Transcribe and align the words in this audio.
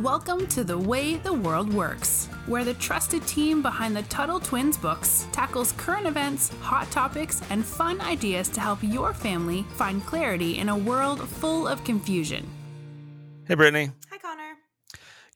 Welcome 0.00 0.46
to 0.46 0.64
The 0.64 0.78
Way 0.78 1.16
the 1.16 1.34
World 1.34 1.70
Works, 1.70 2.26
where 2.46 2.64
the 2.64 2.72
trusted 2.72 3.26
team 3.26 3.60
behind 3.60 3.94
the 3.94 4.04
Tuttle 4.04 4.40
Twins 4.40 4.78
books 4.78 5.26
tackles 5.32 5.72
current 5.72 6.06
events, 6.06 6.48
hot 6.62 6.90
topics, 6.90 7.42
and 7.50 7.62
fun 7.62 8.00
ideas 8.00 8.48
to 8.48 8.60
help 8.60 8.78
your 8.82 9.12
family 9.12 9.66
find 9.74 10.02
clarity 10.06 10.56
in 10.56 10.70
a 10.70 10.76
world 10.76 11.28
full 11.28 11.68
of 11.68 11.84
confusion. 11.84 12.48
Hey, 13.46 13.54
Brittany. 13.54 13.90
Hi, 14.10 14.16
Connor. 14.16 14.54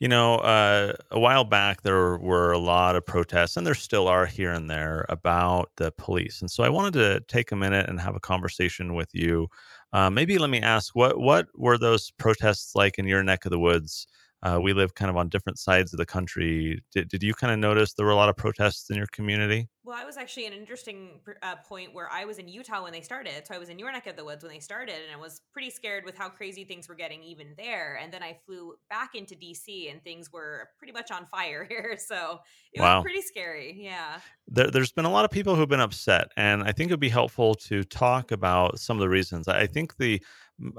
You 0.00 0.08
know, 0.08 0.36
uh, 0.36 0.94
a 1.10 1.20
while 1.20 1.44
back 1.44 1.82
there 1.82 2.16
were 2.16 2.52
a 2.52 2.58
lot 2.58 2.96
of 2.96 3.04
protests, 3.04 3.58
and 3.58 3.66
there 3.66 3.74
still 3.74 4.08
are 4.08 4.24
here 4.24 4.52
and 4.52 4.70
there 4.70 5.04
about 5.10 5.70
the 5.76 5.92
police. 5.98 6.40
And 6.40 6.50
so 6.50 6.64
I 6.64 6.70
wanted 6.70 6.94
to 6.94 7.20
take 7.28 7.52
a 7.52 7.56
minute 7.56 7.90
and 7.90 8.00
have 8.00 8.16
a 8.16 8.20
conversation 8.20 8.94
with 8.94 9.14
you. 9.14 9.48
Uh, 9.92 10.08
maybe 10.08 10.38
let 10.38 10.48
me 10.48 10.62
ask 10.62 10.96
what 10.96 11.20
what 11.20 11.46
were 11.54 11.76
those 11.76 12.10
protests 12.12 12.74
like 12.74 12.98
in 12.98 13.06
your 13.06 13.22
neck 13.22 13.44
of 13.44 13.50
the 13.50 13.58
woods? 13.58 14.06
Uh, 14.46 14.60
we 14.60 14.72
live 14.72 14.94
kind 14.94 15.10
of 15.10 15.16
on 15.16 15.28
different 15.28 15.58
sides 15.58 15.92
of 15.92 15.98
the 15.98 16.06
country. 16.06 16.80
Did, 16.92 17.08
did 17.08 17.20
you 17.20 17.34
kind 17.34 17.52
of 17.52 17.58
notice 17.58 17.94
there 17.94 18.06
were 18.06 18.12
a 18.12 18.16
lot 18.16 18.28
of 18.28 18.36
protests 18.36 18.90
in 18.90 18.96
your 18.96 19.08
community? 19.08 19.68
Well, 19.82 19.96
I 19.96 20.04
was 20.04 20.16
actually 20.16 20.46
an 20.46 20.52
interesting 20.52 21.20
uh, 21.42 21.56
point 21.68 21.94
where 21.94 22.08
I 22.12 22.24
was 22.24 22.38
in 22.38 22.46
Utah 22.46 22.82
when 22.82 22.92
they 22.92 23.00
started. 23.00 23.46
So 23.46 23.54
I 23.54 23.58
was 23.58 23.70
in 23.70 23.78
your 23.78 23.90
neck 23.90 24.06
of 24.06 24.14
the 24.14 24.24
woods 24.24 24.44
when 24.44 24.52
they 24.52 24.60
started, 24.60 24.94
and 24.94 25.12
I 25.12 25.16
was 25.16 25.40
pretty 25.52 25.70
scared 25.70 26.04
with 26.04 26.16
how 26.16 26.28
crazy 26.28 26.64
things 26.64 26.88
were 26.88 26.94
getting 26.94 27.22
even 27.24 27.54
there. 27.56 27.98
And 28.00 28.12
then 28.12 28.22
I 28.22 28.38
flew 28.46 28.74
back 28.88 29.14
into 29.14 29.34
DC, 29.34 29.90
and 29.90 30.02
things 30.02 30.32
were 30.32 30.70
pretty 30.78 30.92
much 30.92 31.10
on 31.10 31.26
fire 31.26 31.64
here. 31.68 31.96
So 31.98 32.40
it 32.72 32.80
wow. 32.80 32.98
was 32.98 33.04
pretty 33.04 33.22
scary. 33.22 33.76
Yeah. 33.80 34.20
There, 34.48 34.70
has 34.72 34.92
been 34.92 35.06
a 35.06 35.10
lot 35.10 35.24
of 35.24 35.30
people 35.30 35.56
who've 35.56 35.68
been 35.68 35.80
upset, 35.80 36.28
and 36.36 36.62
I 36.62 36.72
think 36.72 36.90
it'd 36.90 37.00
be 37.00 37.08
helpful 37.08 37.54
to 37.66 37.82
talk 37.82 38.30
about 38.30 38.78
some 38.78 38.96
of 38.96 39.00
the 39.00 39.08
reasons. 39.08 39.48
I 39.48 39.66
think 39.66 39.96
the 39.96 40.20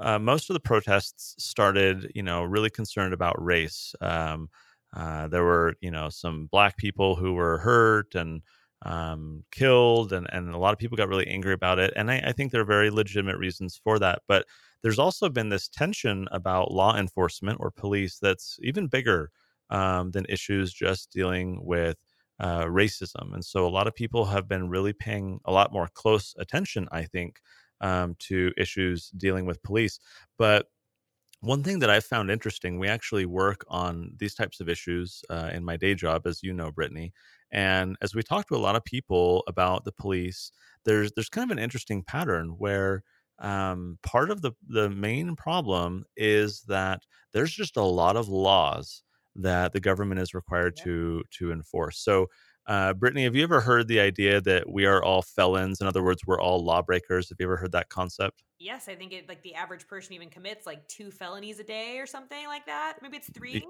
uh, 0.00 0.18
most 0.18 0.50
of 0.50 0.54
the 0.54 0.60
protests 0.60 1.34
started, 1.38 2.10
you 2.14 2.22
know, 2.22 2.42
really 2.42 2.70
concerned 2.70 3.14
about 3.14 3.42
race. 3.42 3.94
Um, 4.00 4.48
uh, 4.96 5.28
there 5.28 5.44
were, 5.44 5.74
you 5.80 5.90
know, 5.90 6.08
some 6.08 6.46
black 6.46 6.76
people 6.76 7.14
who 7.16 7.34
were 7.34 7.58
hurt 7.58 8.14
and 8.14 8.42
um, 8.82 9.44
killed, 9.50 10.12
and 10.12 10.26
and 10.32 10.54
a 10.54 10.58
lot 10.58 10.72
of 10.72 10.78
people 10.78 10.96
got 10.96 11.08
really 11.08 11.26
angry 11.26 11.52
about 11.52 11.78
it. 11.78 11.92
And 11.96 12.10
I, 12.10 12.22
I 12.26 12.32
think 12.32 12.52
there 12.52 12.60
are 12.62 12.64
very 12.64 12.90
legitimate 12.90 13.38
reasons 13.38 13.80
for 13.82 13.98
that. 13.98 14.22
But 14.28 14.46
there's 14.82 14.98
also 14.98 15.28
been 15.28 15.48
this 15.48 15.68
tension 15.68 16.28
about 16.32 16.70
law 16.72 16.96
enforcement 16.96 17.58
or 17.60 17.70
police 17.70 18.18
that's 18.18 18.58
even 18.62 18.86
bigger 18.86 19.30
um, 19.70 20.10
than 20.12 20.26
issues 20.28 20.72
just 20.72 21.12
dealing 21.12 21.60
with 21.64 21.96
uh, 22.40 22.64
racism. 22.64 23.34
And 23.34 23.44
so 23.44 23.66
a 23.66 23.68
lot 23.70 23.86
of 23.88 23.94
people 23.94 24.24
have 24.26 24.48
been 24.48 24.68
really 24.68 24.92
paying 24.92 25.40
a 25.44 25.52
lot 25.52 25.72
more 25.72 25.88
close 25.92 26.34
attention, 26.38 26.88
I 26.92 27.04
think, 27.04 27.40
um, 27.80 28.16
to 28.20 28.52
issues 28.56 29.10
dealing 29.10 29.46
with 29.46 29.62
police. 29.62 29.98
But 30.38 30.66
one 31.40 31.62
thing 31.62 31.78
that 31.80 31.90
I 31.90 32.00
found 32.00 32.30
interesting, 32.30 32.78
we 32.78 32.88
actually 32.88 33.26
work 33.26 33.64
on 33.68 34.12
these 34.18 34.34
types 34.34 34.60
of 34.60 34.68
issues 34.68 35.22
uh, 35.30 35.50
in 35.52 35.64
my 35.64 35.76
day 35.76 35.94
job, 35.94 36.26
as 36.26 36.42
you 36.42 36.52
know, 36.52 36.72
Brittany. 36.72 37.12
And 37.50 37.96
as 38.02 38.14
we 38.14 38.22
talk 38.22 38.48
to 38.48 38.56
a 38.56 38.58
lot 38.58 38.76
of 38.76 38.84
people 38.84 39.44
about 39.46 39.84
the 39.84 39.92
police, 39.92 40.50
there's 40.84 41.12
there's 41.12 41.28
kind 41.28 41.50
of 41.50 41.56
an 41.56 41.62
interesting 41.62 42.02
pattern 42.02 42.54
where 42.58 43.02
um, 43.38 43.98
part 44.02 44.30
of 44.30 44.42
the 44.42 44.52
the 44.68 44.90
main 44.90 45.36
problem 45.36 46.04
is 46.16 46.62
that 46.68 47.02
there's 47.32 47.52
just 47.52 47.76
a 47.76 47.82
lot 47.82 48.16
of 48.16 48.28
laws 48.28 49.02
that 49.36 49.72
the 49.72 49.80
government 49.80 50.20
is 50.20 50.34
required 50.34 50.74
yeah. 50.78 50.84
to 50.84 51.22
to 51.38 51.52
enforce. 51.52 51.98
So 52.00 52.26
uh, 52.68 52.92
Brittany, 52.92 53.24
have 53.24 53.34
you 53.34 53.42
ever 53.42 53.60
heard 53.60 53.88
the 53.88 53.98
idea 53.98 54.40
that 54.42 54.70
we 54.70 54.84
are 54.84 55.02
all 55.02 55.22
felons? 55.22 55.80
In 55.80 55.86
other 55.86 56.04
words, 56.04 56.22
we're 56.26 56.40
all 56.40 56.62
lawbreakers. 56.62 57.30
Have 57.30 57.38
you 57.40 57.46
ever 57.46 57.56
heard 57.56 57.72
that 57.72 57.88
concept? 57.88 58.44
Yes, 58.58 58.88
I 58.88 58.94
think 58.94 59.12
it 59.12 59.26
like 59.28 59.42
the 59.42 59.54
average 59.54 59.88
person 59.88 60.12
even 60.12 60.28
commits 60.28 60.66
like 60.66 60.86
two 60.86 61.10
felonies 61.10 61.58
a 61.58 61.64
day 61.64 61.98
or 61.98 62.06
something 62.06 62.46
like 62.46 62.66
that. 62.66 62.98
Maybe 63.00 63.16
it's 63.16 63.30
three. 63.30 63.64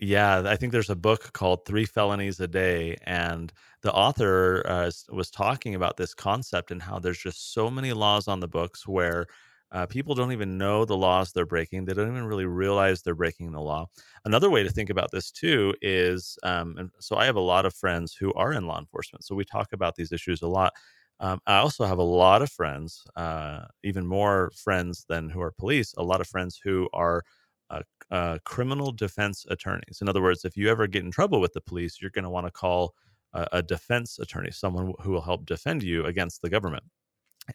Yeah, 0.00 0.42
I 0.46 0.56
think 0.56 0.72
there's 0.72 0.90
a 0.90 0.96
book 0.96 1.32
called 1.34 1.66
Three 1.66 1.84
Felonies 1.84 2.40
a 2.40 2.48
Day, 2.48 2.96
and 3.04 3.52
the 3.82 3.92
author 3.92 4.66
uh, 4.66 4.90
was 5.12 5.30
talking 5.30 5.74
about 5.74 5.98
this 5.98 6.14
concept 6.14 6.70
and 6.70 6.80
how 6.80 6.98
there's 6.98 7.18
just 7.18 7.52
so 7.52 7.70
many 7.70 7.92
laws 7.92 8.26
on 8.26 8.40
the 8.40 8.48
books 8.48 8.88
where 8.88 9.26
uh, 9.72 9.86
people 9.86 10.14
don't 10.14 10.32
even 10.32 10.58
know 10.58 10.84
the 10.84 10.96
laws 10.96 11.32
they're 11.32 11.46
breaking. 11.46 11.84
They 11.84 11.94
don't 11.94 12.08
even 12.10 12.24
really 12.24 12.46
realize 12.46 13.02
they're 13.02 13.14
breaking 13.14 13.52
the 13.52 13.60
law. 13.60 13.86
Another 14.24 14.50
way 14.50 14.62
to 14.62 14.70
think 14.70 14.90
about 14.90 15.10
this 15.12 15.30
too 15.30 15.74
is, 15.80 16.36
um, 16.42 16.74
and 16.78 16.90
so 16.98 17.16
I 17.16 17.24
have 17.26 17.36
a 17.36 17.40
lot 17.40 17.66
of 17.66 17.74
friends 17.74 18.14
who 18.14 18.32
are 18.34 18.52
in 18.52 18.66
law 18.66 18.78
enforcement. 18.78 19.24
So 19.24 19.34
we 19.34 19.44
talk 19.44 19.72
about 19.72 19.94
these 19.94 20.12
issues 20.12 20.42
a 20.42 20.48
lot. 20.48 20.72
Um, 21.20 21.40
I 21.46 21.58
also 21.58 21.84
have 21.84 21.98
a 21.98 22.02
lot 22.02 22.42
of 22.42 22.50
friends, 22.50 23.02
uh, 23.16 23.66
even 23.84 24.06
more 24.06 24.50
friends 24.56 25.04
than 25.08 25.28
who 25.28 25.40
are 25.40 25.52
police. 25.52 25.92
A 25.98 26.02
lot 26.02 26.20
of 26.20 26.26
friends 26.26 26.58
who 26.62 26.88
are 26.92 27.22
uh, 27.68 27.82
uh, 28.10 28.38
criminal 28.44 28.90
defense 28.90 29.44
attorneys. 29.50 29.98
In 30.00 30.08
other 30.08 30.22
words, 30.22 30.44
if 30.44 30.56
you 30.56 30.68
ever 30.68 30.86
get 30.86 31.04
in 31.04 31.10
trouble 31.10 31.40
with 31.40 31.52
the 31.52 31.60
police, 31.60 32.00
you're 32.00 32.10
going 32.10 32.24
to 32.24 32.30
want 32.30 32.46
to 32.46 32.50
call 32.50 32.94
a, 33.34 33.46
a 33.52 33.62
defense 33.62 34.18
attorney, 34.18 34.50
someone 34.50 34.94
who 35.02 35.12
will 35.12 35.20
help 35.20 35.46
defend 35.46 35.82
you 35.82 36.04
against 36.06 36.42
the 36.42 36.50
government. 36.50 36.84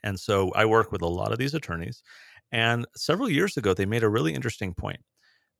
And 0.03 0.19
so 0.19 0.51
I 0.55 0.65
work 0.65 0.91
with 0.91 1.01
a 1.01 1.07
lot 1.07 1.31
of 1.31 1.37
these 1.37 1.53
attorneys. 1.53 2.01
And 2.51 2.85
several 2.95 3.29
years 3.29 3.57
ago, 3.57 3.73
they 3.73 3.85
made 3.85 4.03
a 4.03 4.09
really 4.09 4.33
interesting 4.33 4.73
point. 4.73 4.99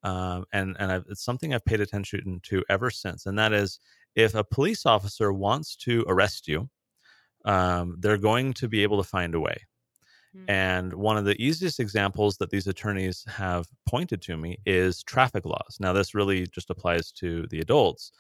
Um, 0.04 0.46
and 0.54 0.76
and 0.80 0.92
I've, 0.92 1.06
it's 1.10 1.26
something 1.26 1.54
I've 1.54 1.66
paid 1.66 1.82
attention 1.82 2.40
to 2.44 2.64
ever 2.70 2.92
since. 2.92 3.26
And 3.26 3.38
that 3.40 3.54
is 3.54 3.80
if 4.16 4.36
a 4.36 4.44
police 4.44 4.86
officer 4.86 5.34
wants 5.34 5.76
to 5.78 6.06
arrest 6.08 6.48
you, 6.48 6.70
um, 7.44 7.96
they're 8.00 8.18
going 8.18 8.54
to 8.54 8.68
be 8.68 8.84
able 8.84 9.02
to 9.02 9.10
find 9.10 9.34
a 9.36 9.40
way. 9.40 9.58
Mm-hmm. 10.36 10.50
And 10.50 10.94
one 10.94 11.18
of 11.18 11.26
the 11.26 11.42
easiest 11.42 11.80
examples 11.80 12.38
that 12.38 12.50
these 12.50 12.68
attorneys 12.68 13.26
have 13.28 13.68
pointed 13.88 14.22
to 14.24 14.38
me 14.38 14.58
is 14.66 15.04
traffic 15.04 15.46
laws. 15.46 15.78
Now, 15.80 15.94
this 15.94 16.14
really 16.14 16.48
just 16.48 16.70
applies 16.70 17.12
to 17.14 17.48
the 17.50 17.60
adults. 17.60 18.12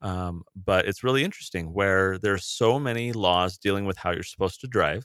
Um, 0.00 0.42
but 0.54 0.86
it's 0.86 1.02
really 1.02 1.24
interesting 1.24 1.72
where 1.72 2.18
there's 2.18 2.44
so 2.44 2.78
many 2.78 3.12
laws 3.12 3.58
dealing 3.58 3.84
with 3.84 3.96
how 3.96 4.12
you're 4.12 4.22
supposed 4.22 4.60
to 4.60 4.68
drive 4.68 5.04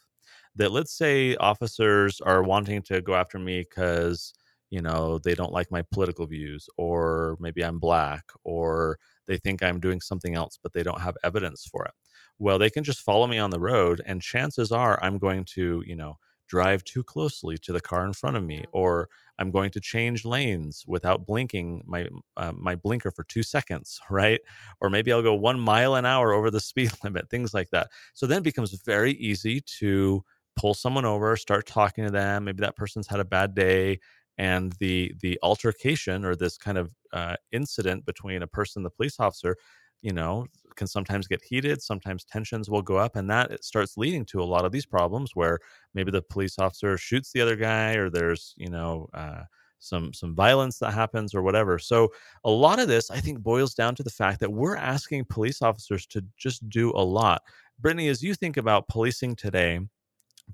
that 0.55 0.71
let's 0.71 0.93
say 0.95 1.35
officers 1.37 2.21
are 2.21 2.43
wanting 2.43 2.81
to 2.83 3.01
go 3.01 3.15
after 3.15 3.39
me 3.39 3.61
because 3.61 4.33
you 4.69 4.81
know 4.81 5.19
they 5.19 5.35
don't 5.35 5.51
like 5.53 5.71
my 5.71 5.81
political 5.91 6.25
views 6.25 6.67
or 6.77 7.37
maybe 7.39 7.63
i'm 7.63 7.79
black 7.79 8.23
or 8.43 8.97
they 9.27 9.37
think 9.37 9.61
i'm 9.63 9.79
doing 9.79 10.01
something 10.01 10.35
else 10.35 10.57
but 10.61 10.73
they 10.73 10.83
don't 10.83 11.01
have 11.01 11.15
evidence 11.23 11.65
for 11.71 11.85
it. 11.85 11.91
Well 12.39 12.57
they 12.59 12.69
can 12.69 12.83
just 12.83 13.01
follow 13.01 13.27
me 13.27 13.37
on 13.37 13.49
the 13.51 13.59
road 13.59 14.01
and 14.05 14.21
chances 14.21 14.71
are 14.71 14.99
i'm 15.03 15.17
going 15.17 15.45
to 15.55 15.83
you 15.85 15.95
know 15.95 16.17
drive 16.47 16.83
too 16.83 17.03
closely 17.03 17.57
to 17.57 17.71
the 17.73 17.81
car 17.81 18.05
in 18.05 18.13
front 18.13 18.37
of 18.37 18.43
me 18.43 18.63
or 18.73 19.09
i'm 19.39 19.49
going 19.49 19.71
to 19.71 19.79
change 19.79 20.25
lanes 20.25 20.83
without 20.87 21.25
blinking 21.25 21.83
my 21.87 22.07
uh, 22.37 22.51
my 22.55 22.75
blinker 22.75 23.11
for 23.11 23.23
2 23.23 23.43
seconds 23.43 23.99
right? 24.09 24.41
Or 24.81 24.89
maybe 24.89 25.11
i'll 25.11 25.21
go 25.21 25.33
1 25.35 25.59
mile 25.59 25.95
an 25.95 26.05
hour 26.05 26.33
over 26.33 26.51
the 26.51 26.59
speed 26.59 26.91
limit 27.03 27.29
things 27.29 27.53
like 27.53 27.69
that. 27.71 27.89
So 28.13 28.27
then 28.27 28.39
it 28.39 28.43
becomes 28.43 28.71
very 28.85 29.13
easy 29.13 29.61
to 29.79 30.23
pull 30.55 30.73
someone 30.73 31.05
over, 31.05 31.35
start 31.37 31.65
talking 31.65 32.05
to 32.05 32.11
them. 32.11 32.45
Maybe 32.45 32.61
that 32.61 32.75
person's 32.75 33.07
had 33.07 33.19
a 33.19 33.25
bad 33.25 33.55
day, 33.55 33.99
and 34.37 34.73
the 34.79 35.13
the 35.21 35.39
altercation 35.43 36.25
or 36.25 36.35
this 36.35 36.57
kind 36.57 36.77
of 36.77 36.93
uh, 37.13 37.35
incident 37.51 38.05
between 38.05 38.41
a 38.43 38.47
person 38.47 38.79
and 38.79 38.85
the 38.85 38.89
police 38.91 39.19
officer, 39.19 39.55
you 40.01 40.13
know, 40.13 40.45
can 40.75 40.87
sometimes 40.87 41.27
get 41.27 41.41
heated. 41.41 41.81
Sometimes 41.81 42.25
tensions 42.25 42.69
will 42.69 42.81
go 42.81 42.97
up, 42.97 43.15
and 43.15 43.29
that 43.29 43.63
starts 43.63 43.97
leading 43.97 44.25
to 44.25 44.41
a 44.41 44.45
lot 44.45 44.65
of 44.65 44.71
these 44.71 44.85
problems 44.85 45.31
where 45.35 45.59
maybe 45.93 46.11
the 46.11 46.21
police 46.21 46.57
officer 46.59 46.97
shoots 46.97 47.31
the 47.31 47.41
other 47.41 47.55
guy, 47.55 47.93
or 47.95 48.09
there's 48.09 48.53
you 48.57 48.69
know. 48.69 49.07
Uh, 49.13 49.43
some 49.79 50.13
some 50.13 50.33
violence 50.33 50.79
that 50.79 50.93
happens 50.93 51.35
or 51.35 51.41
whatever. 51.41 51.77
So 51.77 52.09
a 52.45 52.49
lot 52.49 52.79
of 52.79 52.87
this 52.87 53.11
I 53.11 53.19
think 53.19 53.39
boils 53.39 53.73
down 53.73 53.95
to 53.95 54.03
the 54.03 54.09
fact 54.09 54.39
that 54.39 54.51
we're 54.51 54.77
asking 54.77 55.25
police 55.25 55.61
officers 55.61 56.05
to 56.07 56.23
just 56.37 56.67
do 56.69 56.91
a 56.91 57.03
lot. 57.03 57.41
Brittany, 57.79 58.07
as 58.07 58.23
you 58.23 58.33
think 58.33 58.55
about 58.57 58.87
policing 58.87 59.35
today, 59.35 59.81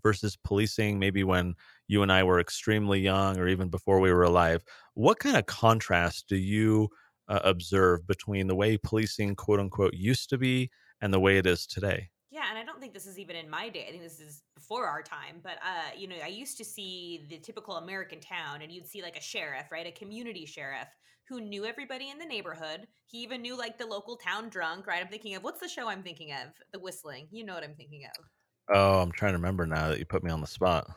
versus 0.01 0.37
policing 0.43 0.99
maybe 0.99 1.23
when 1.23 1.55
you 1.87 2.03
and 2.03 2.11
I 2.11 2.23
were 2.23 2.39
extremely 2.39 2.99
young 2.99 3.37
or 3.37 3.47
even 3.47 3.69
before 3.69 3.99
we 3.99 4.11
were 4.11 4.23
alive. 4.23 4.63
What 4.93 5.19
kind 5.19 5.37
of 5.37 5.45
contrast 5.45 6.27
do 6.27 6.35
you 6.35 6.89
uh, 7.27 7.39
observe 7.43 8.05
between 8.07 8.47
the 8.47 8.55
way 8.55 8.77
policing, 8.77 9.35
quote 9.35 9.59
unquote, 9.59 9.93
used 9.93 10.29
to 10.29 10.37
be 10.37 10.69
and 11.01 11.13
the 11.13 11.19
way 11.19 11.37
it 11.37 11.45
is 11.45 11.65
today? 11.65 12.09
Yeah, 12.31 12.43
and 12.49 12.59
I 12.59 12.63
don't 12.63 12.79
think 12.79 12.93
this 12.93 13.07
is 13.07 13.17
even 13.17 13.35
in 13.35 13.49
my 13.49 13.69
day. 13.69 13.85
I 13.87 13.91
think 13.91 14.03
this 14.03 14.19
is 14.19 14.43
before 14.55 14.85
our 14.85 15.01
time. 15.01 15.41
But 15.41 15.57
uh, 15.65 15.97
you 15.97 16.07
know, 16.07 16.15
I 16.23 16.27
used 16.27 16.57
to 16.57 16.65
see 16.65 17.25
the 17.27 17.39
typical 17.39 17.77
American 17.77 18.19
town, 18.19 18.61
and 18.61 18.71
you'd 18.71 18.87
see 18.87 19.01
like 19.01 19.17
a 19.17 19.21
sheriff, 19.21 19.71
right, 19.71 19.87
a 19.87 19.91
community 19.91 20.45
sheriff 20.45 20.87
who 21.27 21.41
knew 21.41 21.65
everybody 21.65 22.09
in 22.09 22.17
the 22.17 22.25
neighborhood. 22.25 22.87
He 23.05 23.19
even 23.19 23.41
knew 23.41 23.57
like 23.57 23.77
the 23.77 23.85
local 23.85 24.15
town 24.15 24.49
drunk, 24.49 24.85
right? 24.87 25.01
I'm 25.01 25.09
thinking 25.09 25.35
of 25.35 25.43
what's 25.43 25.59
the 25.59 25.67
show 25.67 25.87
I'm 25.87 26.03
thinking 26.03 26.31
of? 26.31 26.49
The 26.71 26.79
Whistling. 26.79 27.27
You 27.31 27.45
know 27.45 27.53
what 27.53 27.63
I'm 27.63 27.75
thinking 27.75 28.03
of. 28.05 28.25
Oh, 28.71 28.99
I'm 29.01 29.11
trying 29.11 29.33
to 29.33 29.37
remember 29.37 29.65
now 29.65 29.89
that 29.89 29.99
you 29.99 30.05
put 30.05 30.23
me 30.23 30.31
on 30.31 30.41
the 30.41 30.47
spot. 30.47 30.87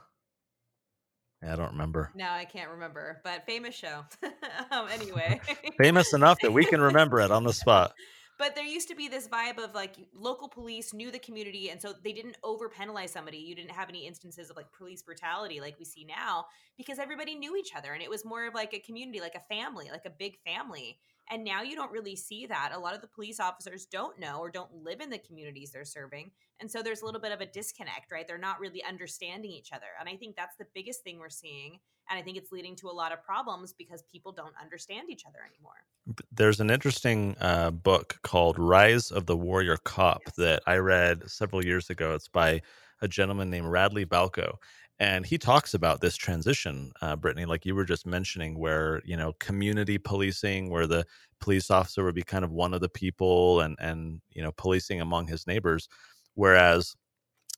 Yeah, 1.42 1.54
I 1.54 1.56
don't 1.56 1.72
remember. 1.72 2.10
No, 2.14 2.28
I 2.28 2.44
can't 2.44 2.70
remember, 2.70 3.20
but 3.24 3.44
famous 3.46 3.74
show. 3.74 4.04
um, 4.70 4.88
anyway, 4.90 5.40
famous 5.78 6.12
enough 6.12 6.38
that 6.40 6.52
we 6.52 6.64
can 6.64 6.80
remember 6.80 7.20
it 7.20 7.30
on 7.30 7.44
the 7.44 7.52
spot. 7.52 7.94
but 8.38 8.56
there 8.56 8.64
used 8.64 8.88
to 8.88 8.96
be 8.96 9.08
this 9.08 9.28
vibe 9.28 9.62
of 9.62 9.74
like 9.74 9.94
local 10.14 10.48
police 10.48 10.92
knew 10.92 11.10
the 11.10 11.18
community 11.18 11.70
and 11.70 11.80
so 11.80 11.94
they 12.02 12.12
didn't 12.12 12.36
over 12.42 12.68
penalize 12.68 13.12
somebody 13.12 13.38
you 13.38 13.54
didn't 13.54 13.70
have 13.70 13.88
any 13.88 14.06
instances 14.06 14.50
of 14.50 14.56
like 14.56 14.66
police 14.72 15.02
brutality 15.02 15.60
like 15.60 15.78
we 15.78 15.84
see 15.84 16.04
now 16.04 16.44
because 16.76 16.98
everybody 16.98 17.36
knew 17.36 17.56
each 17.56 17.70
other 17.76 17.92
and 17.92 18.02
it 18.02 18.10
was 18.10 18.24
more 18.24 18.46
of 18.46 18.54
like 18.54 18.74
a 18.74 18.80
community 18.80 19.20
like 19.20 19.36
a 19.36 19.54
family 19.54 19.88
like 19.92 20.06
a 20.06 20.10
big 20.10 20.38
family 20.44 20.98
and 21.30 21.44
now 21.44 21.62
you 21.62 21.74
don't 21.74 21.92
really 21.92 22.16
see 22.16 22.46
that 22.46 22.72
a 22.74 22.78
lot 22.78 22.94
of 22.94 23.00
the 23.00 23.06
police 23.06 23.40
officers 23.40 23.86
don't 23.86 24.18
know 24.18 24.38
or 24.38 24.50
don't 24.50 24.72
live 24.74 25.00
in 25.00 25.10
the 25.10 25.18
communities 25.18 25.70
they're 25.70 25.84
serving 25.84 26.30
and 26.60 26.70
so 26.70 26.82
there's 26.82 27.02
a 27.02 27.04
little 27.04 27.20
bit 27.20 27.32
of 27.32 27.40
a 27.40 27.46
disconnect 27.46 28.10
right 28.10 28.26
they're 28.26 28.38
not 28.38 28.60
really 28.60 28.82
understanding 28.84 29.50
each 29.50 29.72
other 29.72 29.86
and 30.00 30.08
i 30.08 30.16
think 30.16 30.36
that's 30.36 30.56
the 30.56 30.66
biggest 30.74 31.02
thing 31.02 31.18
we're 31.18 31.28
seeing 31.28 31.78
and 32.10 32.18
I 32.18 32.22
think 32.22 32.36
it's 32.36 32.52
leading 32.52 32.76
to 32.76 32.88
a 32.88 32.92
lot 32.92 33.12
of 33.12 33.22
problems 33.22 33.72
because 33.72 34.02
people 34.10 34.32
don't 34.32 34.54
understand 34.60 35.10
each 35.10 35.24
other 35.26 35.38
anymore. 35.48 36.16
There's 36.32 36.60
an 36.60 36.70
interesting 36.70 37.36
uh, 37.40 37.70
book 37.70 38.18
called 38.22 38.58
Rise 38.58 39.10
of 39.10 39.26
the 39.26 39.36
Warrior 39.36 39.78
Cop 39.84 40.22
yes. 40.26 40.36
that 40.36 40.62
I 40.66 40.76
read 40.76 41.28
several 41.30 41.64
years 41.64 41.90
ago. 41.90 42.14
It's 42.14 42.28
by 42.28 42.60
a 43.00 43.08
gentleman 43.08 43.50
named 43.50 43.68
Radley 43.68 44.04
Balko. 44.04 44.56
And 45.00 45.26
he 45.26 45.36
talks 45.38 45.74
about 45.74 46.00
this 46.00 46.16
transition, 46.16 46.92
uh, 47.00 47.16
Brittany, 47.16 47.44
like 47.44 47.66
you 47.66 47.74
were 47.74 47.84
just 47.84 48.06
mentioning, 48.06 48.58
where, 48.58 49.02
you 49.04 49.16
know, 49.16 49.32
community 49.40 49.98
policing, 49.98 50.70
where 50.70 50.86
the 50.86 51.04
police 51.40 51.70
officer 51.70 52.04
would 52.04 52.14
be 52.14 52.22
kind 52.22 52.44
of 52.44 52.52
one 52.52 52.72
of 52.72 52.80
the 52.80 52.88
people 52.88 53.60
and, 53.60 53.76
and 53.80 54.20
you 54.30 54.42
know, 54.42 54.52
policing 54.52 55.00
among 55.00 55.26
his 55.26 55.46
neighbors. 55.46 55.88
Whereas 56.34 56.94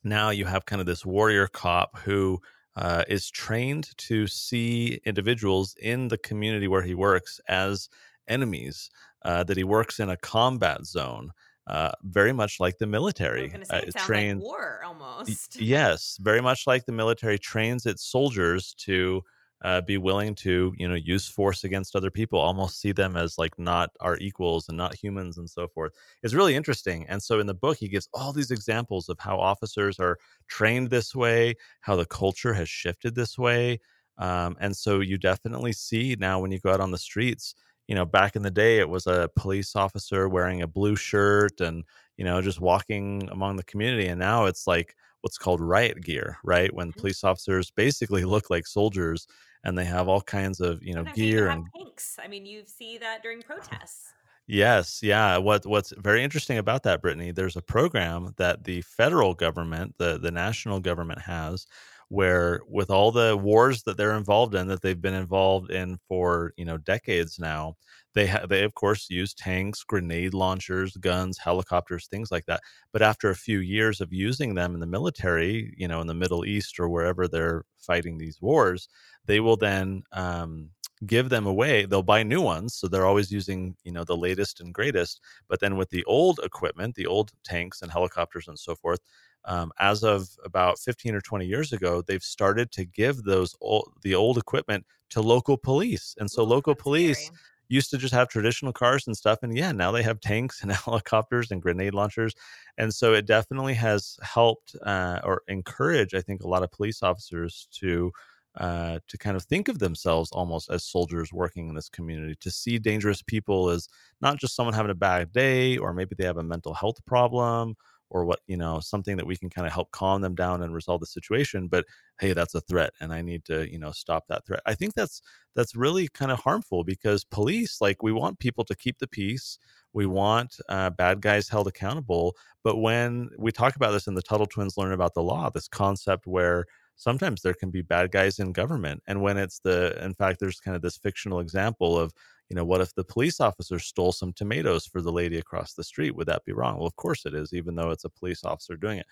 now 0.04 0.30
you 0.30 0.46
have 0.46 0.66
kind 0.66 0.80
of 0.80 0.86
this 0.86 1.04
warrior 1.04 1.46
cop 1.46 1.98
who 1.98 2.40
uh, 2.76 3.04
is 3.08 3.30
trained 3.30 3.90
to 3.98 4.26
see 4.26 5.00
individuals 5.04 5.76
in 5.80 6.08
the 6.08 6.18
community 6.18 6.68
where 6.68 6.82
he 6.82 6.94
works 6.94 7.40
as 7.48 7.88
enemies, 8.28 8.90
uh, 9.24 9.44
that 9.44 9.56
he 9.56 9.64
works 9.64 10.00
in 10.00 10.10
a 10.10 10.16
combat 10.16 10.84
zone. 10.84 11.30
Uh, 11.66 11.92
very 12.02 12.32
much 12.32 12.60
like 12.60 12.76
the 12.78 12.86
military. 12.86 13.50
Say, 13.50 13.84
it 13.86 13.96
trained 13.96 14.40
like 14.40 14.44
war 14.44 14.82
almost. 14.84 15.56
yes, 15.60 16.18
very 16.20 16.42
much 16.42 16.66
like 16.66 16.84
the 16.84 16.92
military 16.92 17.38
trains 17.38 17.86
its 17.86 18.04
soldiers 18.04 18.74
to 18.80 19.22
uh, 19.64 19.80
be 19.80 19.96
willing 19.96 20.34
to 20.34 20.74
you 20.76 20.86
know 20.86 20.94
use 20.94 21.26
force 21.26 21.64
against 21.64 21.96
other 21.96 22.10
people 22.10 22.38
almost 22.38 22.80
see 22.80 22.92
them 22.92 23.16
as 23.16 23.38
like 23.38 23.58
not 23.58 23.90
our 24.00 24.18
equals 24.18 24.68
and 24.68 24.76
not 24.76 24.94
humans 24.94 25.38
and 25.38 25.48
so 25.48 25.66
forth 25.66 25.92
it's 26.22 26.34
really 26.34 26.54
interesting 26.54 27.06
and 27.08 27.22
so 27.22 27.40
in 27.40 27.46
the 27.46 27.54
book 27.54 27.78
he 27.78 27.88
gives 27.88 28.08
all 28.12 28.32
these 28.32 28.50
examples 28.50 29.08
of 29.08 29.18
how 29.18 29.38
officers 29.38 29.98
are 29.98 30.18
trained 30.48 30.90
this 30.90 31.14
way 31.14 31.54
how 31.80 31.96
the 31.96 32.04
culture 32.04 32.52
has 32.52 32.68
shifted 32.68 33.14
this 33.14 33.38
way 33.38 33.80
um, 34.18 34.54
and 34.60 34.76
so 34.76 35.00
you 35.00 35.16
definitely 35.16 35.72
see 35.72 36.14
now 36.18 36.38
when 36.38 36.52
you 36.52 36.60
go 36.60 36.70
out 36.70 36.80
on 36.80 36.90
the 36.90 36.98
streets 36.98 37.54
you 37.88 37.94
know 37.94 38.04
back 38.04 38.36
in 38.36 38.42
the 38.42 38.50
day 38.50 38.78
it 38.78 38.88
was 38.88 39.06
a 39.06 39.30
police 39.36 39.76
officer 39.76 40.28
wearing 40.28 40.62
a 40.62 40.66
blue 40.66 40.96
shirt 40.96 41.60
and 41.60 41.84
you 42.16 42.24
know 42.24 42.40
just 42.40 42.60
walking 42.60 43.28
among 43.30 43.56
the 43.56 43.64
community 43.64 44.06
and 44.06 44.18
now 44.18 44.46
it's 44.46 44.66
like 44.66 44.96
what's 45.20 45.38
called 45.38 45.60
riot 45.60 46.02
gear 46.02 46.38
right 46.44 46.72
when 46.74 46.88
mm-hmm. 46.88 47.00
police 47.00 47.24
officers 47.24 47.70
basically 47.70 48.24
look 48.24 48.50
like 48.50 48.66
soldiers 48.66 49.26
and 49.64 49.76
they 49.76 49.84
have 49.84 50.08
all 50.08 50.20
kinds 50.20 50.60
of 50.60 50.82
you 50.82 50.94
know 50.94 51.00
Sometimes 51.00 51.16
gear 51.16 51.48
and 51.48 51.66
tanks. 51.74 52.18
I 52.22 52.28
mean, 52.28 52.46
you 52.46 52.62
see 52.66 52.98
that 52.98 53.22
during 53.22 53.42
protests. 53.42 54.12
Yes, 54.46 55.00
yeah. 55.02 55.38
What 55.38 55.64
what's 55.66 55.92
very 55.96 56.22
interesting 56.22 56.58
about 56.58 56.82
that, 56.82 57.00
Brittany? 57.00 57.32
There's 57.32 57.56
a 57.56 57.62
program 57.62 58.34
that 58.36 58.64
the 58.64 58.82
federal 58.82 59.34
government, 59.34 59.94
the 59.98 60.18
the 60.18 60.30
national 60.30 60.80
government 60.80 61.22
has, 61.22 61.66
where 62.08 62.60
with 62.68 62.90
all 62.90 63.10
the 63.12 63.36
wars 63.36 63.82
that 63.84 63.96
they're 63.96 64.16
involved 64.16 64.54
in, 64.54 64.68
that 64.68 64.82
they've 64.82 65.00
been 65.00 65.14
involved 65.14 65.70
in 65.70 65.98
for 66.08 66.52
you 66.56 66.64
know 66.64 66.78
decades 66.78 67.38
now, 67.38 67.76
they 68.14 68.26
have 68.26 68.48
they 68.48 68.62
of 68.64 68.74
course 68.74 69.10
use 69.10 69.34
tanks, 69.34 69.82
grenade 69.82 70.34
launchers, 70.34 70.96
guns, 70.96 71.38
helicopters, 71.38 72.06
things 72.06 72.30
like 72.30 72.46
that. 72.46 72.60
But 72.92 73.02
after 73.02 73.30
a 73.30 73.36
few 73.36 73.58
years 73.58 74.00
of 74.00 74.12
using 74.12 74.54
them 74.54 74.74
in 74.74 74.80
the 74.80 74.86
military, 74.86 75.74
you 75.76 75.88
know, 75.88 76.00
in 76.00 76.06
the 76.06 76.14
Middle 76.14 76.44
East 76.44 76.78
or 76.78 76.88
wherever 76.88 77.28
they're 77.28 77.64
fighting 77.78 78.18
these 78.18 78.40
wars, 78.40 78.88
they 79.26 79.40
will 79.40 79.56
then 79.56 80.02
um, 80.12 80.70
give 81.06 81.28
them 81.28 81.46
away. 81.46 81.84
They'll 81.86 82.02
buy 82.02 82.22
new 82.22 82.40
ones, 82.40 82.74
so 82.74 82.88
they're 82.88 83.06
always 83.06 83.32
using 83.32 83.76
you 83.84 83.92
know 83.92 84.04
the 84.04 84.16
latest 84.16 84.60
and 84.60 84.72
greatest. 84.72 85.20
But 85.48 85.60
then 85.60 85.76
with 85.76 85.90
the 85.90 86.04
old 86.04 86.40
equipment, 86.42 86.94
the 86.94 87.06
old 87.06 87.32
tanks 87.44 87.82
and 87.82 87.90
helicopters 87.90 88.48
and 88.48 88.58
so 88.58 88.74
forth, 88.76 89.00
um, 89.46 89.72
as 89.78 90.02
of 90.02 90.28
about 90.44 90.78
15 90.78 91.14
or 91.14 91.20
20 91.20 91.46
years 91.46 91.72
ago, 91.72 92.02
they've 92.02 92.22
started 92.22 92.70
to 92.72 92.84
give 92.84 93.24
those 93.24 93.54
old, 93.60 93.92
the 94.02 94.14
old 94.14 94.38
equipment 94.38 94.86
to 95.10 95.20
local 95.20 95.56
police, 95.56 96.14
and 96.18 96.30
so 96.30 96.42
Ooh, 96.42 96.46
local 96.46 96.74
police. 96.74 97.30
Scary. 97.30 97.38
Used 97.68 97.90
to 97.92 97.96
just 97.98 98.12
have 98.12 98.28
traditional 98.28 98.74
cars 98.74 99.06
and 99.06 99.16
stuff, 99.16 99.38
and 99.42 99.56
yeah, 99.56 99.72
now 99.72 99.90
they 99.90 100.02
have 100.02 100.20
tanks 100.20 100.62
and 100.62 100.70
helicopters 100.84 101.50
and 101.50 101.62
grenade 101.62 101.94
launchers, 101.94 102.34
and 102.76 102.94
so 102.94 103.14
it 103.14 103.26
definitely 103.26 103.74
has 103.74 104.18
helped 104.22 104.76
uh, 104.82 105.20
or 105.24 105.42
encourage, 105.48 106.14
I 106.14 106.20
think, 106.20 106.42
a 106.42 106.48
lot 106.48 106.62
of 106.62 106.70
police 106.70 107.02
officers 107.02 107.66
to 107.80 108.12
uh, 108.56 109.00
to 109.08 109.18
kind 109.18 109.36
of 109.36 109.42
think 109.44 109.68
of 109.68 109.80
themselves 109.80 110.30
almost 110.30 110.70
as 110.70 110.84
soldiers 110.84 111.32
working 111.32 111.68
in 111.68 111.74
this 111.74 111.88
community, 111.88 112.36
to 112.40 112.50
see 112.50 112.78
dangerous 112.78 113.20
people 113.20 113.68
as 113.68 113.88
not 114.20 114.38
just 114.38 114.54
someone 114.54 114.74
having 114.74 114.92
a 114.92 114.94
bad 114.94 115.32
day, 115.32 115.76
or 115.76 115.92
maybe 115.92 116.14
they 116.16 116.24
have 116.24 116.36
a 116.38 116.42
mental 116.42 116.72
health 116.74 117.04
problem, 117.04 117.74
or 118.14 118.24
what, 118.24 118.38
you 118.46 118.56
know, 118.56 118.78
something 118.78 119.16
that 119.16 119.26
we 119.26 119.36
can 119.36 119.50
kind 119.50 119.66
of 119.66 119.72
help 119.72 119.90
calm 119.90 120.22
them 120.22 120.36
down 120.36 120.62
and 120.62 120.72
resolve 120.72 121.00
the 121.00 121.06
situation. 121.06 121.66
But 121.66 121.84
hey, 122.20 122.32
that's 122.32 122.54
a 122.54 122.60
threat, 122.60 122.92
and 123.00 123.12
I 123.12 123.22
need 123.22 123.44
to, 123.46 123.70
you 123.70 123.78
know, 123.78 123.90
stop 123.90 124.28
that 124.28 124.46
threat. 124.46 124.60
I 124.64 124.74
think 124.74 124.94
that's 124.94 125.20
that's 125.56 125.74
really 125.74 126.06
kind 126.08 126.30
of 126.30 126.38
harmful 126.38 126.84
because 126.84 127.24
police, 127.24 127.80
like, 127.80 128.02
we 128.04 128.12
want 128.12 128.38
people 128.38 128.64
to 128.64 128.76
keep 128.76 128.98
the 129.00 129.08
peace. 129.08 129.58
We 129.92 130.06
want 130.06 130.56
uh, 130.68 130.90
bad 130.90 131.20
guys 131.20 131.48
held 131.48 131.66
accountable. 131.66 132.36
But 132.62 132.76
when 132.76 133.30
we 133.36 133.50
talk 133.50 133.74
about 133.76 133.90
this 133.90 134.06
in 134.06 134.14
the 134.14 134.22
Tuttle 134.22 134.46
Twins 134.46 134.76
Learn 134.76 134.92
About 134.92 135.14
the 135.14 135.22
Law, 135.22 135.50
this 135.50 135.68
concept 135.68 136.26
where 136.26 136.66
sometimes 136.96 137.42
there 137.42 137.54
can 137.54 137.70
be 137.70 137.82
bad 137.82 138.10
guys 138.10 138.38
in 138.38 138.52
government 138.52 139.02
and 139.06 139.20
when 139.20 139.36
it's 139.36 139.58
the 139.60 139.96
in 140.04 140.14
fact 140.14 140.38
there's 140.40 140.60
kind 140.60 140.76
of 140.76 140.82
this 140.82 140.96
fictional 140.96 141.40
example 141.40 141.98
of 141.98 142.12
you 142.48 142.56
know 142.56 142.64
what 142.64 142.80
if 142.80 142.94
the 142.94 143.04
police 143.04 143.40
officer 143.40 143.78
stole 143.78 144.12
some 144.12 144.32
tomatoes 144.32 144.86
for 144.86 145.00
the 145.00 145.12
lady 145.12 145.38
across 145.38 145.72
the 145.72 145.82
street? 145.82 146.14
Would 146.14 146.26
that 146.26 146.44
be 146.44 146.52
wrong? 146.52 146.76
Well 146.76 146.86
of 146.86 146.96
course 146.96 147.26
it 147.26 147.34
is 147.34 147.52
even 147.52 147.74
though 147.74 147.90
it's 147.90 148.04
a 148.04 148.10
police 148.10 148.44
officer 148.44 148.76
doing 148.76 148.98
it. 148.98 149.06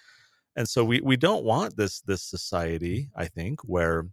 And 0.57 0.69
so 0.69 0.85
we 0.85 1.01
we 1.01 1.17
don't 1.17 1.45
want 1.45 1.77
this 1.77 2.01
this 2.01 2.23
society 2.23 3.09
i 3.17 3.27
think 3.27 3.61
where 3.63 4.07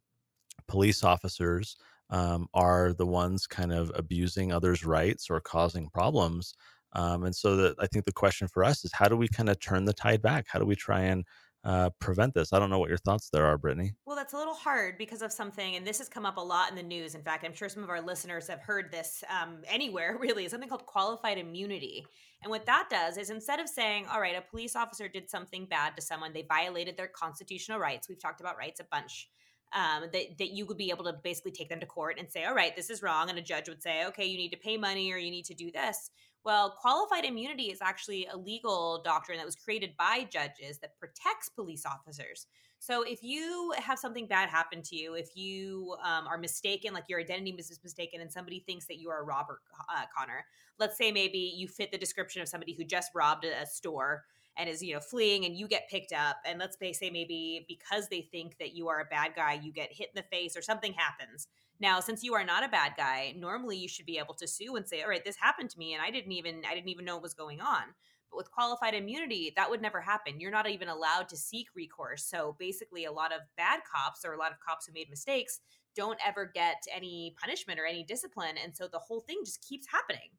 police 0.67 1.03
officers 1.03 1.77
um, 2.11 2.47
are 2.53 2.93
the 2.93 3.05
ones 3.05 3.45
kind 3.47 3.71
of 3.71 3.91
abusing 3.95 4.51
others 4.51 4.85
rights 4.85 5.29
or 5.29 5.39
causing 5.39 5.89
problems. 5.89 6.53
Um, 6.93 7.25
and 7.25 7.35
so 7.35 7.55
that 7.55 7.75
i 7.79 7.85
think 7.87 8.05
the 8.05 8.11
question 8.11 8.47
for 8.47 8.63
us 8.63 8.83
is 8.83 8.91
how 8.93 9.07
do 9.07 9.15
we 9.15 9.27
kind 9.27 9.49
of 9.49 9.59
turn 9.59 9.85
the 9.85 9.93
tide 9.93 10.21
back? 10.21 10.45
How 10.47 10.59
do 10.59 10.65
we 10.65 10.75
try 10.75 11.01
and 11.01 11.23
uh, 11.63 11.89
prevent 11.99 12.33
this. 12.33 12.53
I 12.53 12.59
don't 12.59 12.69
know 12.69 12.79
what 12.79 12.89
your 12.89 12.97
thoughts 12.97 13.29
there 13.31 13.45
are, 13.45 13.57
Brittany. 13.57 13.93
Well, 14.05 14.15
that's 14.15 14.33
a 14.33 14.37
little 14.37 14.53
hard 14.53 14.97
because 14.97 15.21
of 15.21 15.31
something, 15.31 15.75
and 15.75 15.85
this 15.85 15.97
has 15.97 16.07
come 16.07 16.25
up 16.25 16.37
a 16.37 16.41
lot 16.41 16.69
in 16.69 16.75
the 16.75 16.83
news. 16.83 17.15
In 17.15 17.21
fact, 17.21 17.45
I'm 17.45 17.53
sure 17.53 17.67
some 17.67 17.83
of 17.83 17.89
our 17.89 18.01
listeners 18.01 18.47
have 18.47 18.61
heard 18.61 18.91
this 18.91 19.23
um, 19.29 19.57
anywhere, 19.67 20.17
really, 20.21 20.47
something 20.47 20.69
called 20.69 20.85
qualified 20.85 21.37
immunity. 21.37 22.05
And 22.41 22.49
what 22.49 22.65
that 22.67 22.87
does 22.89 23.17
is 23.17 23.29
instead 23.29 23.59
of 23.59 23.67
saying, 23.67 24.05
all 24.11 24.21
right, 24.21 24.37
a 24.37 24.49
police 24.49 24.75
officer 24.75 25.09
did 25.09 25.29
something 25.29 25.65
bad 25.65 25.95
to 25.97 26.01
someone, 26.01 26.31
they 26.33 26.45
violated 26.47 26.95
their 26.95 27.09
constitutional 27.09 27.79
rights. 27.79 28.07
We've 28.07 28.21
talked 28.21 28.39
about 28.39 28.57
rights 28.57 28.79
a 28.79 28.85
bunch. 28.89 29.29
Um, 29.71 30.09
that, 30.13 30.39
that 30.39 30.49
you 30.49 30.65
would 30.65 30.77
be 30.77 30.89
able 30.89 31.03
to 31.03 31.13
basically 31.23 31.51
take 31.51 31.69
them 31.69 31.79
to 31.79 31.85
court 31.85 32.17
and 32.17 32.27
say, 32.27 32.43
all 32.43 32.55
right, 32.55 32.75
this 32.75 32.89
is 32.89 33.03
wrong. 33.03 33.29
And 33.29 33.37
a 33.37 33.41
judge 33.43 33.69
would 33.69 33.83
say, 33.83 34.03
okay, 34.07 34.25
you 34.25 34.35
need 34.35 34.49
to 34.49 34.57
pay 34.57 34.77
money 34.77 35.13
or 35.13 35.17
you 35.17 35.29
need 35.29 35.45
to 35.45 35.53
do 35.53 35.69
this. 35.71 36.09
Well, 36.45 36.71
qualified 36.71 37.25
immunity 37.25 37.65
is 37.65 37.79
actually 37.81 38.27
a 38.27 38.37
legal 38.37 39.01
doctrine 39.03 39.37
that 39.37 39.45
was 39.45 39.55
created 39.55 39.95
by 39.97 40.25
judges 40.29 40.79
that 40.79 40.97
protects 40.97 41.49
police 41.49 41.85
officers. 41.85 42.47
So 42.79 43.03
if 43.03 43.21
you 43.21 43.73
have 43.77 43.99
something 43.99 44.25
bad 44.25 44.49
happen 44.49 44.81
to 44.83 44.95
you, 44.95 45.15
if 45.15 45.35
you 45.35 45.97
um, 46.01 46.27
are 46.27 46.37
mistaken, 46.37 46.93
like 46.93 47.03
your 47.09 47.19
identity 47.19 47.51
is 47.51 47.79
mistaken, 47.83 48.21
and 48.21 48.31
somebody 48.31 48.63
thinks 48.65 48.85
that 48.85 48.99
you 48.99 49.09
are 49.09 49.21
a 49.21 49.25
Robert 49.25 49.59
uh, 49.93 50.05
Connor, 50.17 50.45
let's 50.79 50.97
say 50.97 51.11
maybe 51.11 51.37
you 51.37 51.67
fit 51.67 51.91
the 51.91 51.97
description 51.97 52.41
of 52.41 52.47
somebody 52.47 52.73
who 52.73 52.85
just 52.85 53.11
robbed 53.13 53.43
a 53.43 53.65
store 53.65 54.23
and 54.57 54.69
is 54.69 54.83
you 54.83 54.93
know 54.93 54.99
fleeing 54.99 55.45
and 55.45 55.55
you 55.55 55.67
get 55.67 55.89
picked 55.89 56.13
up 56.13 56.37
and 56.45 56.59
let's 56.59 56.77
say 56.79 57.09
maybe 57.09 57.65
because 57.67 58.07
they 58.09 58.21
think 58.21 58.57
that 58.59 58.75
you 58.75 58.87
are 58.87 58.99
a 58.99 59.05
bad 59.05 59.33
guy 59.35 59.53
you 59.53 59.71
get 59.71 59.91
hit 59.91 60.09
in 60.13 60.21
the 60.21 60.35
face 60.35 60.57
or 60.57 60.61
something 60.61 60.93
happens 60.93 61.47
now, 61.79 61.99
since 61.99 62.23
you 62.23 62.33
are 62.33 62.43
not 62.43 62.63
a 62.65 62.69
bad 62.69 62.93
guy, 62.97 63.33
normally 63.37 63.77
you 63.77 63.87
should 63.87 64.05
be 64.05 64.17
able 64.17 64.33
to 64.35 64.47
sue 64.47 64.75
and 64.75 64.87
say, 64.87 65.01
"All 65.01 65.09
right, 65.09 65.23
this 65.23 65.37
happened 65.37 65.69
to 65.71 65.79
me 65.79 65.93
and 65.93 66.01
I 66.01 66.11
didn't 66.11 66.31
even 66.31 66.63
I 66.69 66.75
didn't 66.75 66.89
even 66.89 67.05
know 67.05 67.15
what 67.15 67.23
was 67.23 67.33
going 67.33 67.61
on." 67.61 67.83
But 68.29 68.37
with 68.37 68.51
qualified 68.51 68.93
immunity, 68.93 69.53
that 69.55 69.69
would 69.69 69.81
never 69.81 70.01
happen. 70.01 70.39
You're 70.39 70.51
not 70.51 70.69
even 70.69 70.89
allowed 70.89 71.29
to 71.29 71.37
seek 71.37 71.67
recourse. 71.75 72.25
So 72.25 72.55
basically, 72.59 73.05
a 73.05 73.11
lot 73.11 73.33
of 73.33 73.41
bad 73.57 73.79
cops 73.91 74.23
or 74.23 74.33
a 74.33 74.37
lot 74.37 74.51
of 74.51 74.59
cops 74.59 74.85
who 74.85 74.93
made 74.93 75.09
mistakes 75.09 75.59
don't 75.95 76.19
ever 76.25 76.51
get 76.53 76.83
any 76.93 77.35
punishment 77.41 77.79
or 77.79 77.85
any 77.85 78.03
discipline. 78.03 78.55
And 78.63 78.75
so 78.75 78.87
the 78.87 78.99
whole 78.99 79.21
thing 79.21 79.41
just 79.43 79.61
keeps 79.67 79.87
happening. 79.87 80.29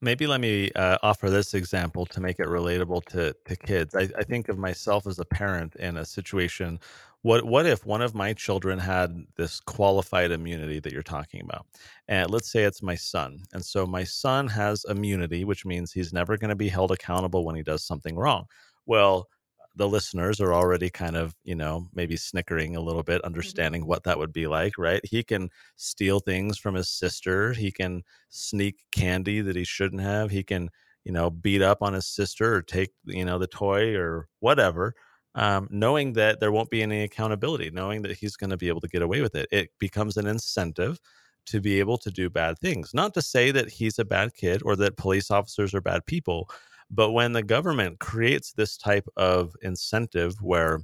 Maybe 0.00 0.26
let 0.26 0.40
me 0.40 0.70
uh, 0.72 0.98
offer 1.02 1.30
this 1.30 1.54
example 1.54 2.06
to 2.06 2.20
make 2.20 2.40
it 2.40 2.46
relatable 2.46 3.04
to, 3.06 3.34
to 3.44 3.56
kids. 3.56 3.94
I, 3.94 4.08
I 4.16 4.24
think 4.24 4.48
of 4.48 4.58
myself 4.58 5.06
as 5.06 5.18
a 5.18 5.24
parent 5.24 5.76
in 5.76 5.98
a 5.98 6.04
situation 6.04 6.80
what 7.22 7.44
what 7.44 7.66
if 7.66 7.84
one 7.84 8.02
of 8.02 8.14
my 8.14 8.32
children 8.32 8.78
had 8.78 9.14
this 9.36 9.60
qualified 9.60 10.30
immunity 10.30 10.80
that 10.80 10.92
you're 10.92 11.02
talking 11.02 11.42
about? 11.42 11.66
And 12.08 12.30
let's 12.30 12.50
say 12.50 12.64
it's 12.64 12.82
my 12.82 12.94
son 12.94 13.42
and 13.52 13.64
so 13.64 13.86
my 13.86 14.04
son 14.04 14.48
has 14.48 14.84
immunity 14.88 15.44
which 15.44 15.64
means 15.66 15.92
he's 15.92 16.12
never 16.12 16.36
going 16.36 16.48
to 16.50 16.56
be 16.56 16.68
held 16.68 16.90
accountable 16.92 17.44
when 17.44 17.56
he 17.56 17.62
does 17.62 17.84
something 17.84 18.16
wrong. 18.16 18.46
Well 18.86 19.28
the 19.76 19.88
listeners 19.88 20.40
are 20.40 20.52
already 20.52 20.90
kind 20.90 21.16
of 21.16 21.36
you 21.44 21.54
know 21.54 21.88
maybe 21.94 22.16
snickering 22.16 22.74
a 22.74 22.80
little 22.80 23.02
bit 23.04 23.22
Mm-hmm. 23.34 23.60
understanding 23.60 23.86
what 23.86 24.02
that 24.04 24.18
would 24.18 24.32
be 24.32 24.46
like 24.46 24.76
right? 24.78 25.04
He 25.04 25.22
can 25.22 25.50
steal 25.76 26.20
things 26.20 26.58
from 26.58 26.74
his 26.74 26.88
sister 26.88 27.52
he 27.52 27.70
can 27.70 28.02
sneak 28.30 28.84
candy 28.92 29.40
that 29.42 29.56
he 29.56 29.64
shouldn't 29.64 30.02
have 30.02 30.30
he 30.30 30.42
can 30.42 30.70
you 31.04 31.12
know 31.12 31.30
beat 31.30 31.62
up 31.62 31.82
on 31.82 31.92
his 31.94 32.06
sister 32.06 32.54
or 32.56 32.62
take 32.62 32.92
you 33.04 33.24
know 33.24 33.38
the 33.38 33.46
toy 33.46 33.94
or 33.94 34.28
whatever 34.40 34.94
um, 35.34 35.68
knowing 35.70 36.12
that 36.14 36.40
there 36.40 36.52
won't 36.52 36.70
be 36.70 36.82
any 36.82 37.02
accountability, 37.02 37.70
knowing 37.70 38.02
that 38.02 38.16
he's 38.16 38.36
going 38.36 38.50
to 38.50 38.56
be 38.56 38.68
able 38.68 38.80
to 38.80 38.88
get 38.88 39.02
away 39.02 39.20
with 39.20 39.34
it. 39.34 39.48
It 39.50 39.70
becomes 39.78 40.16
an 40.16 40.26
incentive 40.26 40.98
to 41.46 41.60
be 41.60 41.78
able 41.78 41.98
to 41.98 42.10
do 42.10 42.28
bad 42.30 42.58
things. 42.58 42.92
Not 42.94 43.14
to 43.14 43.22
say 43.22 43.50
that 43.50 43.70
he's 43.70 43.98
a 43.98 44.04
bad 44.04 44.34
kid 44.34 44.62
or 44.64 44.76
that 44.76 44.96
police 44.96 45.30
officers 45.30 45.74
are 45.74 45.80
bad 45.80 46.04
people, 46.06 46.50
but 46.90 47.12
when 47.12 47.32
the 47.32 47.42
government 47.42 48.00
creates 48.00 48.52
this 48.52 48.76
type 48.76 49.06
of 49.16 49.54
incentive 49.62 50.34
where, 50.42 50.80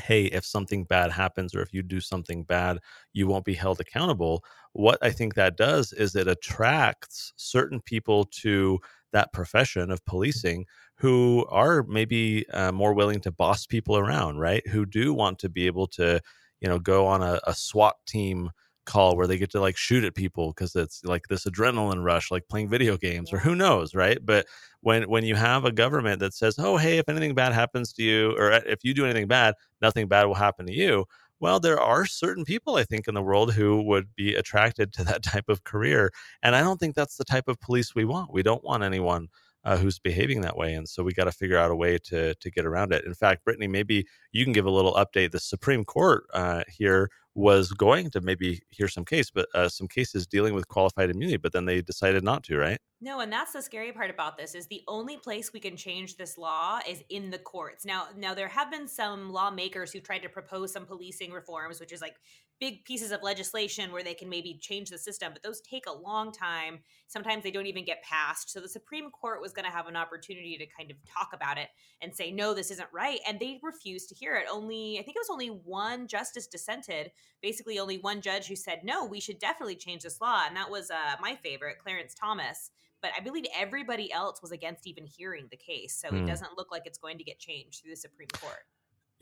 hey, 0.00 0.24
if 0.26 0.44
something 0.46 0.84
bad 0.84 1.10
happens 1.10 1.54
or 1.54 1.62
if 1.62 1.72
you 1.74 1.82
do 1.82 2.00
something 2.00 2.44
bad, 2.44 2.78
you 3.12 3.26
won't 3.26 3.44
be 3.44 3.54
held 3.54 3.80
accountable, 3.80 4.44
what 4.72 4.98
I 5.02 5.10
think 5.10 5.34
that 5.34 5.56
does 5.56 5.92
is 5.92 6.14
it 6.14 6.28
attracts 6.28 7.32
certain 7.36 7.80
people 7.80 8.24
to 8.42 8.78
that 9.12 9.32
profession 9.32 9.90
of 9.90 10.04
policing 10.06 10.64
who 11.02 11.44
are 11.50 11.82
maybe 11.84 12.48
uh, 12.50 12.72
more 12.72 12.94
willing 12.94 13.20
to 13.22 13.32
boss 13.32 13.66
people 13.66 13.98
around, 13.98 14.38
right? 14.38 14.66
Who 14.68 14.86
do 14.86 15.12
want 15.14 15.38
to 15.40 15.50
be 15.50 15.66
able 15.66 15.88
to, 15.88 16.20
you 16.60 16.68
know, 16.68 16.78
go 16.78 17.06
on 17.06 17.22
a, 17.22 17.40
a 17.46 17.54
SWAT 17.54 17.96
team 18.06 18.50
call 18.86 19.16
where 19.16 19.26
they 19.28 19.38
get 19.38 19.50
to 19.52 19.60
like 19.60 19.76
shoot 19.76 20.04
at 20.04 20.14
people 20.14 20.48
because 20.48 20.74
it's 20.74 21.04
like 21.04 21.28
this 21.28 21.44
adrenaline 21.44 22.04
rush, 22.04 22.30
like 22.30 22.48
playing 22.48 22.68
video 22.68 22.96
games, 22.96 23.32
or 23.32 23.38
who 23.38 23.54
knows, 23.54 23.94
right? 23.94 24.18
But 24.24 24.46
when 24.80 25.04
when 25.08 25.24
you 25.24 25.34
have 25.36 25.64
a 25.64 25.72
government 25.72 26.20
that 26.20 26.34
says, 26.34 26.56
"Oh, 26.58 26.76
hey, 26.76 26.98
if 26.98 27.08
anything 27.08 27.34
bad 27.34 27.52
happens 27.52 27.92
to 27.94 28.02
you, 28.02 28.32
or 28.38 28.50
if 28.52 28.80
you 28.84 28.94
do 28.94 29.04
anything 29.04 29.28
bad, 29.28 29.54
nothing 29.80 30.08
bad 30.08 30.26
will 30.26 30.34
happen 30.34 30.66
to 30.66 30.72
you," 30.74 31.06
well, 31.40 31.60
there 31.60 31.80
are 31.80 32.06
certain 32.06 32.44
people 32.44 32.76
I 32.76 32.84
think 32.84 33.08
in 33.08 33.14
the 33.14 33.22
world 33.22 33.54
who 33.54 33.82
would 33.82 34.14
be 34.16 34.34
attracted 34.34 34.92
to 34.94 35.04
that 35.04 35.22
type 35.24 35.48
of 35.48 35.64
career, 35.64 36.12
and 36.42 36.54
I 36.56 36.60
don't 36.62 36.78
think 36.80 36.94
that's 36.94 37.16
the 37.16 37.24
type 37.24 37.48
of 37.48 37.60
police 37.60 37.94
we 37.94 38.04
want. 38.04 38.32
We 38.32 38.42
don't 38.42 38.64
want 38.64 38.82
anyone 38.84 39.28
uh, 39.64 39.76
who's 39.76 39.98
behaving 39.98 40.40
that 40.42 40.56
way, 40.56 40.74
and 40.74 40.88
so 40.88 41.02
we 41.02 41.12
got 41.12 41.24
to 41.24 41.32
figure 41.32 41.58
out 41.58 41.70
a 41.70 41.76
way 41.76 41.98
to 41.98 42.34
to 42.34 42.50
get 42.50 42.66
around 42.66 42.92
it. 42.92 43.04
In 43.04 43.14
fact, 43.14 43.44
Brittany, 43.44 43.68
maybe 43.68 44.06
you 44.32 44.44
can 44.44 44.52
give 44.52 44.66
a 44.66 44.70
little 44.70 44.94
update. 44.94 45.30
The 45.30 45.40
Supreme 45.40 45.84
Court 45.84 46.24
uh, 46.34 46.62
here 46.68 47.08
was 47.34 47.72
going 47.72 48.10
to 48.10 48.20
maybe 48.20 48.60
hear 48.68 48.88
some 48.88 49.04
case, 49.04 49.30
but 49.30 49.48
uh, 49.54 49.68
some 49.68 49.88
cases 49.88 50.26
dealing 50.26 50.52
with 50.52 50.68
qualified 50.68 51.08
immunity, 51.08 51.38
but 51.38 51.52
then 51.52 51.64
they 51.64 51.80
decided 51.80 52.22
not 52.22 52.42
to, 52.44 52.58
right? 52.58 52.78
No, 53.00 53.20
and 53.20 53.32
that's 53.32 53.52
the 53.52 53.62
scary 53.62 53.90
part 53.90 54.10
about 54.10 54.36
this 54.36 54.54
is 54.54 54.66
the 54.66 54.82
only 54.86 55.16
place 55.16 55.52
we 55.52 55.58
can 55.58 55.76
change 55.76 56.16
this 56.16 56.36
law 56.36 56.78
is 56.86 57.02
in 57.08 57.30
the 57.30 57.38
courts. 57.38 57.86
Now, 57.86 58.08
now 58.16 58.34
there 58.34 58.48
have 58.48 58.70
been 58.70 58.86
some 58.86 59.32
lawmakers 59.32 59.92
who 59.92 60.00
tried 60.00 60.20
to 60.20 60.28
propose 60.28 60.72
some 60.72 60.84
policing 60.84 61.32
reforms, 61.32 61.80
which 61.80 61.92
is 61.92 62.02
like 62.02 62.16
big 62.62 62.84
pieces 62.84 63.10
of 63.10 63.24
legislation 63.24 63.90
where 63.90 64.04
they 64.04 64.14
can 64.14 64.28
maybe 64.28 64.56
change 64.60 64.88
the 64.88 64.96
system, 64.96 65.32
but 65.32 65.42
those 65.42 65.60
take 65.62 65.86
a 65.88 65.92
long 65.92 66.30
time. 66.30 66.78
Sometimes 67.08 67.42
they 67.42 67.50
don't 67.50 67.66
even 67.66 67.84
get 67.84 68.04
passed. 68.04 68.50
So 68.50 68.60
the 68.60 68.68
Supreme 68.68 69.10
Court 69.10 69.42
was 69.42 69.52
going 69.52 69.64
to 69.64 69.70
have 69.72 69.88
an 69.88 69.96
opportunity 69.96 70.56
to 70.56 70.66
kind 70.66 70.88
of 70.92 70.96
talk 71.04 71.30
about 71.34 71.58
it 71.58 71.70
and 72.00 72.14
say, 72.14 72.30
no, 72.30 72.54
this 72.54 72.70
isn't 72.70 72.88
right. 72.92 73.18
And 73.26 73.40
they 73.40 73.58
refused 73.64 74.10
to 74.10 74.14
hear 74.14 74.36
it. 74.36 74.46
Only, 74.48 74.96
I 75.00 75.02
think 75.02 75.16
it 75.16 75.24
was 75.26 75.28
only 75.28 75.48
one 75.48 76.06
justice 76.06 76.46
dissented, 76.46 77.10
basically 77.42 77.80
only 77.80 77.98
one 77.98 78.20
judge 78.20 78.46
who 78.46 78.54
said, 78.54 78.82
no, 78.84 79.04
we 79.06 79.18
should 79.18 79.40
definitely 79.40 79.74
change 79.74 80.04
this 80.04 80.20
law. 80.20 80.44
And 80.46 80.56
that 80.56 80.70
was 80.70 80.88
uh, 80.88 81.16
my 81.20 81.34
favorite, 81.42 81.80
Clarence 81.82 82.14
Thomas 82.14 82.70
but 83.00 83.10
I 83.18 83.20
believe 83.20 83.44
everybody 83.52 84.12
else 84.12 84.40
was 84.40 84.52
against 84.52 84.86
even 84.86 85.04
hearing 85.04 85.48
the 85.50 85.56
case. 85.56 86.00
So 86.00 86.08
Hmm. 86.10 86.18
it 86.18 86.26
doesn't 86.28 86.56
look 86.56 86.70
like 86.70 86.82
it's 86.86 86.98
going 86.98 87.18
to 87.18 87.24
get 87.24 87.40
changed 87.40 87.82
through 87.82 87.90
the 87.90 87.96
Supreme 87.96 88.28
Court. 88.28 88.64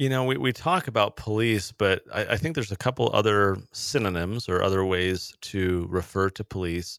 You 0.01 0.09
know, 0.09 0.25
we, 0.25 0.39
we 0.39 0.51
talk 0.51 0.89
about 0.89 1.17
police, 1.17 1.73
but 1.73 2.03
I, 2.11 2.25
I 2.25 2.37
think 2.39 2.55
there's 2.55 2.73
a 2.73 2.77
couple 2.77 3.11
other 3.13 3.59
synonyms 3.73 4.49
or 4.49 4.63
other 4.63 4.83
ways 4.87 5.35
to 5.43 5.87
refer 5.91 6.31
to 6.31 6.43
police 6.43 6.97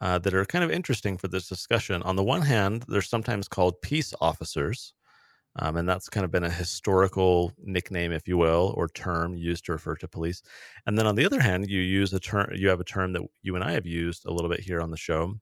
uh, 0.00 0.20
that 0.20 0.34
are 0.34 0.44
kind 0.44 0.62
of 0.62 0.70
interesting 0.70 1.18
for 1.18 1.26
this 1.26 1.48
discussion. 1.48 2.00
On 2.04 2.14
the 2.14 2.22
one 2.22 2.42
hand, 2.42 2.84
they're 2.86 3.02
sometimes 3.02 3.48
called 3.48 3.82
peace 3.82 4.14
officers, 4.20 4.94
um, 5.56 5.78
and 5.78 5.88
that's 5.88 6.08
kind 6.08 6.24
of 6.24 6.30
been 6.30 6.44
a 6.44 6.48
historical 6.48 7.50
nickname, 7.58 8.12
if 8.12 8.28
you 8.28 8.38
will, 8.38 8.72
or 8.76 8.86
term 8.86 9.34
used 9.34 9.64
to 9.64 9.72
refer 9.72 9.96
to 9.96 10.06
police. 10.06 10.40
And 10.86 10.96
then 10.96 11.08
on 11.08 11.16
the 11.16 11.26
other 11.26 11.40
hand, 11.40 11.68
you 11.68 11.80
use 11.80 12.12
a 12.12 12.20
term, 12.20 12.52
you 12.54 12.68
have 12.68 12.78
a 12.78 12.84
term 12.84 13.12
that 13.14 13.22
you 13.42 13.56
and 13.56 13.64
I 13.64 13.72
have 13.72 13.84
used 13.84 14.26
a 14.26 14.32
little 14.32 14.48
bit 14.48 14.60
here 14.60 14.80
on 14.80 14.92
the 14.92 14.96
show, 14.96 15.34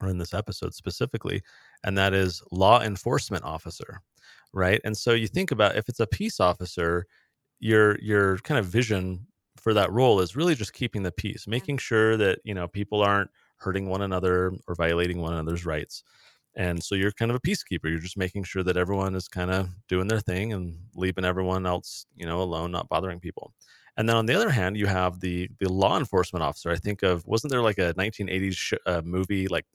or 0.00 0.08
in 0.08 0.16
this 0.16 0.32
episode 0.32 0.72
specifically, 0.72 1.42
and 1.84 1.98
that 1.98 2.14
is 2.14 2.42
law 2.50 2.80
enforcement 2.80 3.44
officer, 3.44 4.00
right? 4.52 4.80
And 4.84 4.96
so 4.96 5.12
you 5.12 5.28
think 5.28 5.50
about 5.50 5.76
if 5.76 5.88
it's 5.88 6.00
a 6.00 6.06
peace 6.06 6.40
officer, 6.40 7.06
your 7.60 7.98
your 8.00 8.38
kind 8.38 8.58
of 8.58 8.66
vision 8.66 9.26
for 9.56 9.74
that 9.74 9.92
role 9.92 10.20
is 10.20 10.36
really 10.36 10.54
just 10.54 10.72
keeping 10.72 11.02
the 11.02 11.12
peace, 11.12 11.46
making 11.46 11.78
sure 11.78 12.16
that 12.16 12.40
you 12.44 12.54
know 12.54 12.68
people 12.68 13.02
aren't 13.02 13.30
hurting 13.58 13.88
one 13.88 14.02
another 14.02 14.52
or 14.68 14.74
violating 14.76 15.20
one 15.20 15.32
another's 15.34 15.66
rights. 15.66 16.04
And 16.56 16.82
so 16.82 16.94
you're 16.94 17.12
kind 17.12 17.30
of 17.30 17.36
a 17.36 17.40
peacekeeper. 17.40 17.84
You're 17.84 17.98
just 18.00 18.16
making 18.16 18.44
sure 18.44 18.62
that 18.64 18.76
everyone 18.76 19.14
is 19.14 19.28
kind 19.28 19.50
of 19.50 19.68
doing 19.88 20.08
their 20.08 20.20
thing 20.20 20.52
and 20.52 20.76
leaving 20.96 21.24
everyone 21.24 21.66
else, 21.66 22.06
you 22.16 22.26
know, 22.26 22.42
alone, 22.42 22.72
not 22.72 22.88
bothering 22.88 23.20
people. 23.20 23.52
And 23.98 24.08
then 24.08 24.16
on 24.16 24.26
the 24.26 24.34
other 24.34 24.50
hand, 24.50 24.78
you 24.78 24.86
have 24.86 25.20
the 25.20 25.50
the 25.60 25.70
law 25.72 25.98
enforcement 25.98 26.42
officer. 26.44 26.70
I 26.70 26.76
think 26.76 27.02
of 27.02 27.26
wasn't 27.26 27.52
there 27.52 27.62
like 27.62 27.78
a 27.78 27.94
1980s 27.98 28.56
sh- 28.56 28.74
uh, 28.86 29.02
movie 29.04 29.48
like 29.48 29.66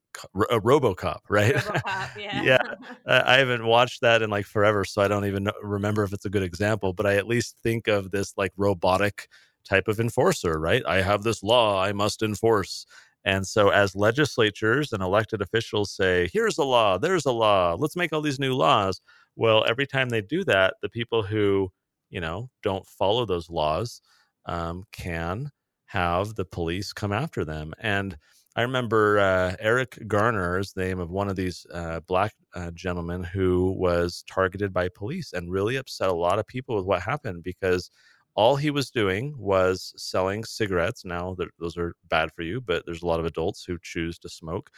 a 0.52 0.60
RoboCop, 0.62 1.20
right? 1.30 1.56
RoboCop, 1.56 2.12
yeah. 2.18 2.44
Yeah. 2.44 2.58
Uh, 3.06 3.22
I 3.26 3.38
haven't 3.40 3.66
watched 3.66 4.02
that 4.02 4.22
in 4.22 4.30
like 4.30 4.46
forever, 4.46 4.86
so 4.86 5.02
I 5.02 5.10
don't 5.10 5.26
even 5.26 5.44
know, 5.44 5.52
remember 5.62 6.04
if 6.06 6.14
it's 6.14 6.26
a 6.26 6.30
good 6.30 6.44
example. 6.44 6.94
But 6.94 7.06
I 7.06 7.16
at 7.18 7.28
least 7.28 7.58
think 7.62 7.88
of 7.90 8.12
this 8.12 8.34
like 8.38 8.54
robotic 8.56 9.28
type 9.68 9.90
of 9.90 10.00
enforcer, 10.00 10.58
right? 10.60 10.84
I 10.88 11.02
have 11.02 11.24
this 11.24 11.44
law 11.44 11.82
I 11.84 11.92
must 11.92 12.22
enforce. 12.24 12.86
And 13.26 13.46
so, 13.48 13.70
as 13.70 13.96
legislatures 13.96 14.94
and 14.94 15.04
elected 15.04 15.42
officials 15.42 15.92
say, 15.92 16.30
here's 16.34 16.58
a 16.58 16.64
law, 16.64 16.98
there's 16.98 17.26
a 17.26 17.32
law, 17.32 17.76
let's 17.78 17.96
make 17.98 18.14
all 18.14 18.22
these 18.22 18.40
new 18.40 18.54
laws. 18.54 19.02
Well, 19.36 19.66
every 19.68 19.88
time 19.88 20.10
they 20.10 20.22
do 20.22 20.44
that, 20.46 20.76
the 20.82 20.90
people 20.90 21.24
who, 21.24 21.72
you 22.14 22.22
know, 22.22 22.48
don't 22.62 22.88
follow 22.88 23.26
those 23.26 23.50
laws 23.50 24.00
um, 24.46 24.84
can 24.92 25.50
have 25.88 26.36
the 26.36 26.46
police 26.46 26.94
come 26.94 27.12
after 27.12 27.44
them. 27.44 27.74
And 27.80 28.16
I 28.56 28.62
remember 28.62 29.20
uh, 29.20 29.56
Eric 29.60 29.98
Garner 30.08 30.60
is 30.60 30.74
the 30.74 30.84
name 30.84 31.00
of 31.00 31.10
one 31.10 31.28
of 31.28 31.36
these 31.36 31.66
uh, 31.74 32.02
black 32.02 32.34
uh, 32.54 32.70
gentlemen 32.72 33.24
who 33.24 33.72
was 33.80 34.24
targeted 34.32 34.72
by 34.72 34.90
police 34.90 35.34
and 35.34 35.52
really 35.52 35.76
upset 35.76 36.10
a 36.10 36.14
lot 36.14 36.38
of 36.38 36.46
people 36.46 36.76
with 36.76 36.86
what 36.86 37.02
happened 37.02 37.42
because 37.42 37.90
all 38.36 38.56
he 38.56 38.70
was 38.70 38.92
doing 38.92 39.34
was 39.36 39.92
selling 39.98 40.44
cigarettes. 40.44 41.04
Now, 41.04 41.36
those 41.60 41.78
are 41.78 41.96
bad 42.10 42.30
for 42.36 42.44
you, 42.44 42.62
but 42.62 42.86
there's 42.86 43.02
a 43.02 43.08
lot 43.08 43.20
of 43.20 43.26
adults 43.26 43.64
who 43.66 43.80
choose 43.82 44.20
to 44.20 44.30
smoke. 44.30 44.70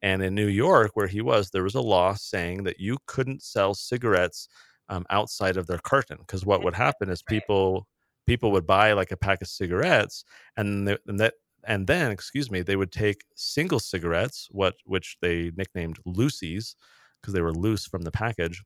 And 0.00 0.22
in 0.22 0.34
New 0.34 0.48
York, 0.48 0.92
where 0.94 1.08
he 1.08 1.22
was, 1.22 1.50
there 1.50 1.64
was 1.64 1.74
a 1.74 1.80
law 1.80 2.14
saying 2.14 2.62
that 2.64 2.78
you 2.78 2.98
couldn't 3.06 3.42
sell 3.42 3.74
cigarettes 3.74 4.48
um, 4.88 5.04
outside 5.10 5.56
of 5.56 5.66
their 5.66 5.78
carton 5.78 6.18
because 6.18 6.44
what 6.44 6.62
would 6.62 6.74
happen 6.74 7.08
is 7.08 7.22
people 7.22 7.86
people 8.26 8.52
would 8.52 8.66
buy 8.66 8.92
like 8.92 9.12
a 9.12 9.16
pack 9.16 9.42
of 9.42 9.48
cigarettes 9.48 10.24
and, 10.56 10.86
th- 10.86 11.00
and 11.06 11.20
that 11.20 11.34
and 11.66 11.86
then 11.86 12.10
excuse 12.10 12.50
me 12.50 12.62
they 12.62 12.76
would 12.76 12.92
take 12.92 13.22
single 13.36 13.78
cigarettes 13.78 14.48
what 14.50 14.74
which 14.84 15.16
they 15.22 15.50
nicknamed 15.56 15.98
loosies 16.06 16.74
because 17.20 17.34
they 17.34 17.40
were 17.40 17.54
loose 17.54 17.86
from 17.86 18.02
the 18.02 18.10
package 18.10 18.62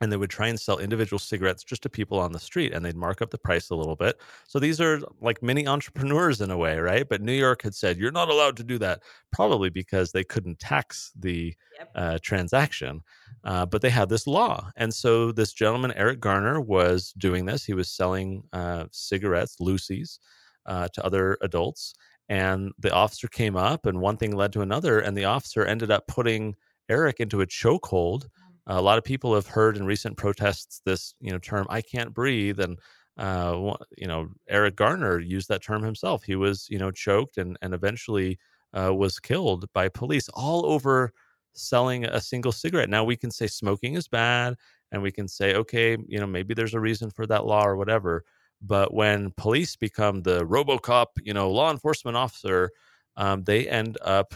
and 0.00 0.10
they 0.10 0.16
would 0.16 0.30
try 0.30 0.48
and 0.48 0.58
sell 0.58 0.78
individual 0.78 1.18
cigarettes 1.18 1.62
just 1.62 1.82
to 1.82 1.88
people 1.88 2.18
on 2.18 2.32
the 2.32 2.38
street 2.40 2.72
and 2.72 2.84
they'd 2.84 2.96
mark 2.96 3.22
up 3.22 3.30
the 3.30 3.38
price 3.38 3.70
a 3.70 3.74
little 3.76 3.94
bit. 3.96 4.20
So 4.48 4.58
these 4.58 4.80
are 4.80 5.00
like 5.20 5.42
mini 5.42 5.66
entrepreneurs 5.68 6.40
in 6.40 6.50
a 6.50 6.56
way 6.56 6.78
right? 6.78 7.08
But 7.08 7.20
new 7.22 7.32
york 7.32 7.62
had 7.62 7.74
said 7.74 7.96
you're 7.96 8.10
not 8.10 8.28
allowed 8.28 8.56
to 8.56 8.64
do 8.64 8.78
that 8.78 9.02
probably 9.32 9.70
because 9.70 10.10
they 10.12 10.24
couldn't 10.24 10.58
tax 10.58 11.12
the 11.18 11.54
Yep. 11.78 11.90
uh, 11.96 12.18
transaction 12.22 13.00
uh, 13.44 13.66
but 13.66 13.82
they 13.82 13.90
had 13.90 14.08
this 14.08 14.26
law. 14.26 14.70
And 14.76 14.92
so 14.94 15.32
this 15.32 15.52
gentleman 15.52 15.92
eric 15.92 16.20
garner 16.20 16.60
was 16.60 17.12
doing 17.18 17.44
this. 17.46 17.64
He 17.64 17.74
was 17.74 17.88
selling 17.88 18.44
uh, 18.52 18.86
cigarettes 18.92 19.56
loosies 19.60 20.18
uh, 20.66 20.88
to 20.94 21.04
other 21.04 21.36
adults 21.42 21.94
and 22.28 22.72
the 22.78 22.92
officer 22.92 23.28
came 23.28 23.56
up 23.56 23.86
and 23.86 24.00
one 24.00 24.16
thing 24.16 24.34
led 24.34 24.52
to 24.54 24.62
another 24.62 24.98
and 25.00 25.16
the 25.16 25.24
officer 25.26 25.64
ended 25.64 25.90
up 25.90 26.06
putting 26.06 26.54
eric 26.88 27.20
into 27.20 27.40
a 27.42 27.46
chokehold 27.46 28.28
a 28.66 28.80
lot 28.80 28.98
of 28.98 29.04
people 29.04 29.34
have 29.34 29.46
heard 29.46 29.76
in 29.76 29.84
recent 29.86 30.16
protests 30.16 30.80
this 30.84 31.14
you 31.20 31.30
know 31.30 31.38
term 31.38 31.66
i 31.70 31.80
can't 31.80 32.14
breathe 32.14 32.60
and 32.60 32.78
uh, 33.18 33.74
you 33.96 34.06
know 34.08 34.28
eric 34.48 34.76
garner 34.76 35.18
used 35.20 35.48
that 35.48 35.62
term 35.62 35.82
himself. 35.82 36.22
He 36.24 36.34
was 36.36 36.66
you 36.70 36.78
know 36.78 36.90
choked 36.90 37.38
and 37.38 37.56
and 37.62 37.74
eventually 37.74 38.38
uh, 38.72 38.92
was 38.94 39.20
killed 39.20 39.66
by 39.72 39.88
police 39.88 40.28
all 40.30 40.66
over 40.66 41.12
selling 41.52 42.04
a 42.04 42.20
single 42.20 42.50
cigarette. 42.52 42.90
Now 42.90 43.04
we 43.04 43.16
can 43.16 43.30
say 43.30 43.46
smoking 43.46 43.94
is 43.94 44.08
bad 44.08 44.56
and 44.90 45.02
we 45.02 45.12
can 45.12 45.28
say 45.28 45.54
okay 45.54 45.96
you 46.08 46.18
know 46.18 46.26
maybe 46.26 46.54
there's 46.54 46.74
a 46.74 46.80
reason 46.80 47.10
for 47.10 47.26
that 47.26 47.46
law 47.46 47.64
or 47.64 47.76
whatever 47.76 48.24
But 48.62 48.92
when 48.94 49.30
police 49.36 49.76
become 49.76 50.22
the 50.22 50.44
RoboCop, 50.46 51.06
you 51.22 51.34
know, 51.34 51.50
law 51.50 51.70
enforcement 51.70 52.16
officer, 52.16 52.70
um, 53.16 53.44
they 53.44 53.68
end 53.68 53.98
up, 54.02 54.34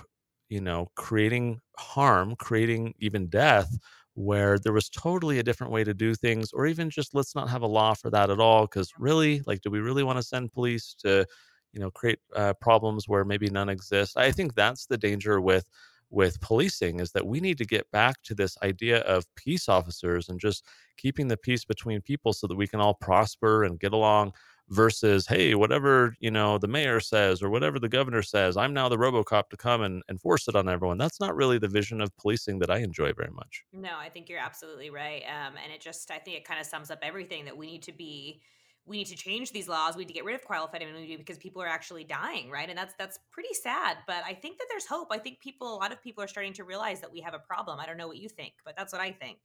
you 0.49 0.61
know, 0.61 0.90
creating 0.97 1.61
harm, 1.78 2.37
creating 2.37 2.94
even 2.99 3.28
death 3.28 3.76
where 4.18 4.58
there 4.58 4.72
was 4.72 4.88
totally 4.88 5.38
a 5.38 5.42
different 5.44 5.72
way 5.72 5.84
to 5.84 5.94
do 5.94 6.12
things 6.12 6.52
or 6.52 6.66
even 6.66 6.90
just 6.90 7.14
let's 7.14 7.37
not 7.37 7.48
have 7.48 7.62
a 7.62 7.66
law 7.66 7.94
for 7.94 8.10
that 8.10 8.30
at 8.30 8.40
all 8.40 8.62
because 8.62 8.92
really 8.98 9.40
like 9.46 9.60
do 9.60 9.70
we 9.70 9.78
really 9.78 10.02
want 10.02 10.18
to 10.18 10.22
send 10.25 10.52
police 10.52 10.92
to 10.98 11.25
you 11.72 11.78
know 11.78 11.88
create 11.92 12.18
uh, 12.34 12.52
problems 12.54 13.08
where 13.08 13.25
maybe 13.25 13.48
none 13.48 13.68
exist? 13.68 14.16
I 14.16 14.32
think 14.32 14.56
that's 14.56 14.87
the 14.87 14.98
danger 14.98 15.40
with 15.40 15.70
with 16.10 16.40
policing 16.40 16.98
is 16.98 17.12
that 17.12 17.26
we 17.26 17.38
need 17.38 17.58
to 17.58 17.64
get 17.64 17.88
back 17.92 18.20
to 18.25 18.34
this 18.34 18.56
idea 18.62 19.00
of 19.02 19.25
peace 19.37 19.68
officers 19.68 20.28
and 20.28 20.40
just 20.40 20.64
keeping 20.96 21.28
the 21.28 21.37
peace 21.37 21.64
between 21.64 22.00
people 22.00 22.32
so 22.32 22.48
that 22.48 22.56
we 22.56 22.66
can 22.66 22.80
all 22.80 22.94
prosper 22.94 23.62
and 23.62 23.78
get 23.78 23.92
along 23.92 24.32
versus 24.70 25.26
hey 25.26 25.54
whatever 25.54 26.14
you 26.20 26.30
know 26.30 26.58
the 26.58 26.68
mayor 26.68 27.00
says 27.00 27.42
or 27.42 27.48
whatever 27.48 27.78
the 27.78 27.88
governor 27.88 28.22
says 28.22 28.56
i'm 28.56 28.75
now 28.75 28.88
the 28.88 28.96
robocop 28.96 29.48
to 29.48 29.56
come 29.56 29.82
and 29.82 30.02
enforce 30.10 30.46
it 30.48 30.54
on 30.54 30.68
everyone 30.68 30.98
that's 30.98 31.20
not 31.20 31.34
really 31.34 31.58
the 31.58 31.68
vision 31.68 32.00
of 32.00 32.14
policing 32.16 32.58
that 32.58 32.70
i 32.70 32.78
enjoy 32.78 33.12
very 33.12 33.30
much 33.32 33.64
no 33.72 33.96
i 33.98 34.08
think 34.08 34.28
you're 34.28 34.38
absolutely 34.38 34.90
right 34.90 35.22
um, 35.25 35.54
and 35.62 35.72
it 35.72 35.80
just 35.80 36.10
i 36.10 36.18
think 36.18 36.37
it 36.37 36.44
kind 36.44 36.60
of 36.60 36.66
sums 36.66 36.90
up 36.90 36.98
everything 37.02 37.44
that 37.44 37.56
we 37.56 37.66
need 37.66 37.82
to 37.82 37.92
be 37.92 38.40
we 38.88 38.96
need 38.96 39.06
to 39.06 39.16
change 39.16 39.52
these 39.52 39.68
laws. 39.68 39.96
We 39.96 40.04
need 40.04 40.08
to 40.08 40.14
get 40.14 40.25
rid 40.25 40.34
of 40.34 40.44
qualified 40.44 40.82
immunity 40.82 41.16
because 41.16 41.37
people 41.37 41.62
are 41.62 41.68
actually 41.68 42.04
dying, 42.04 42.50
right? 42.50 42.68
And 42.68 42.76
that's 42.76 42.94
that's 42.98 43.18
pretty 43.30 43.52
sad. 43.52 43.98
But 44.06 44.25
I 44.26 44.32
think 44.32 44.58
that 44.58 44.66
there's 44.70 44.87
hope. 44.87 45.08
I 45.10 45.18
think 45.18 45.40
people, 45.40 45.72
a 45.72 45.76
lot 45.76 45.92
of 45.92 46.02
people 46.02 46.25
are 46.25 46.28
starting 46.28 46.54
to 46.54 46.64
realize 46.64 47.00
that 47.02 47.12
we 47.12 47.20
have 47.20 47.34
a 47.34 47.38
problem. 47.38 47.78
I 47.78 47.87
don't 47.87 47.98
know 47.98 48.08
what 48.08 48.16
you 48.16 48.28
think, 48.28 48.54
but 48.64 48.75
that's 48.76 48.92
what 48.92 49.02
I 49.02 49.12
think. 49.12 49.38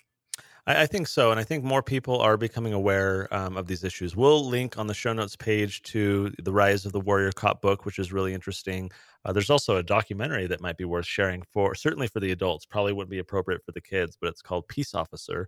I, 0.66 0.84
I 0.84 0.86
think 0.86 1.08
so, 1.08 1.32
and 1.32 1.40
I 1.40 1.44
think 1.44 1.64
more 1.64 1.84
people 1.84 2.20
are 2.20 2.38
becoming 2.38 2.74
aware 2.74 3.34
um, 3.34 3.58
of 3.58 3.68
these 3.68 3.84
issues. 3.84 4.16
We'll 4.16 4.46
link 4.46 4.78
on 4.78 4.88
the 4.88 4.94
show 4.94 5.14
notes 5.14 5.36
page 5.36 5.82
to 5.84 6.32
the 6.40 6.54
Rise 6.54 6.86
of 6.86 6.92
the 6.92 7.00
Warrior 7.00 7.32
Cop 7.32 7.62
book, 7.62 7.86
which 7.86 8.00
is 8.00 8.12
really 8.12 8.34
interesting. 8.34 8.92
Uh, 9.26 9.34
there's 9.34 9.50
also 9.50 9.78
a 9.78 9.84
documentary 9.84 10.48
that 10.48 10.62
might 10.62 10.78
be 10.78 10.86
worth 10.86 11.06
sharing 11.06 11.44
for 11.44 11.76
certainly 11.76 12.08
for 12.08 12.20
the 12.20 12.32
adults. 12.32 12.66
Probably 12.66 12.94
wouldn't 12.94 13.12
be 13.12 13.20
appropriate 13.20 13.64
for 13.66 13.72
the 13.72 13.82
kids, 13.82 14.18
but 14.20 14.30
it's 14.30 14.42
called 14.42 14.68
Peace 14.68 14.94
Officer 14.96 15.48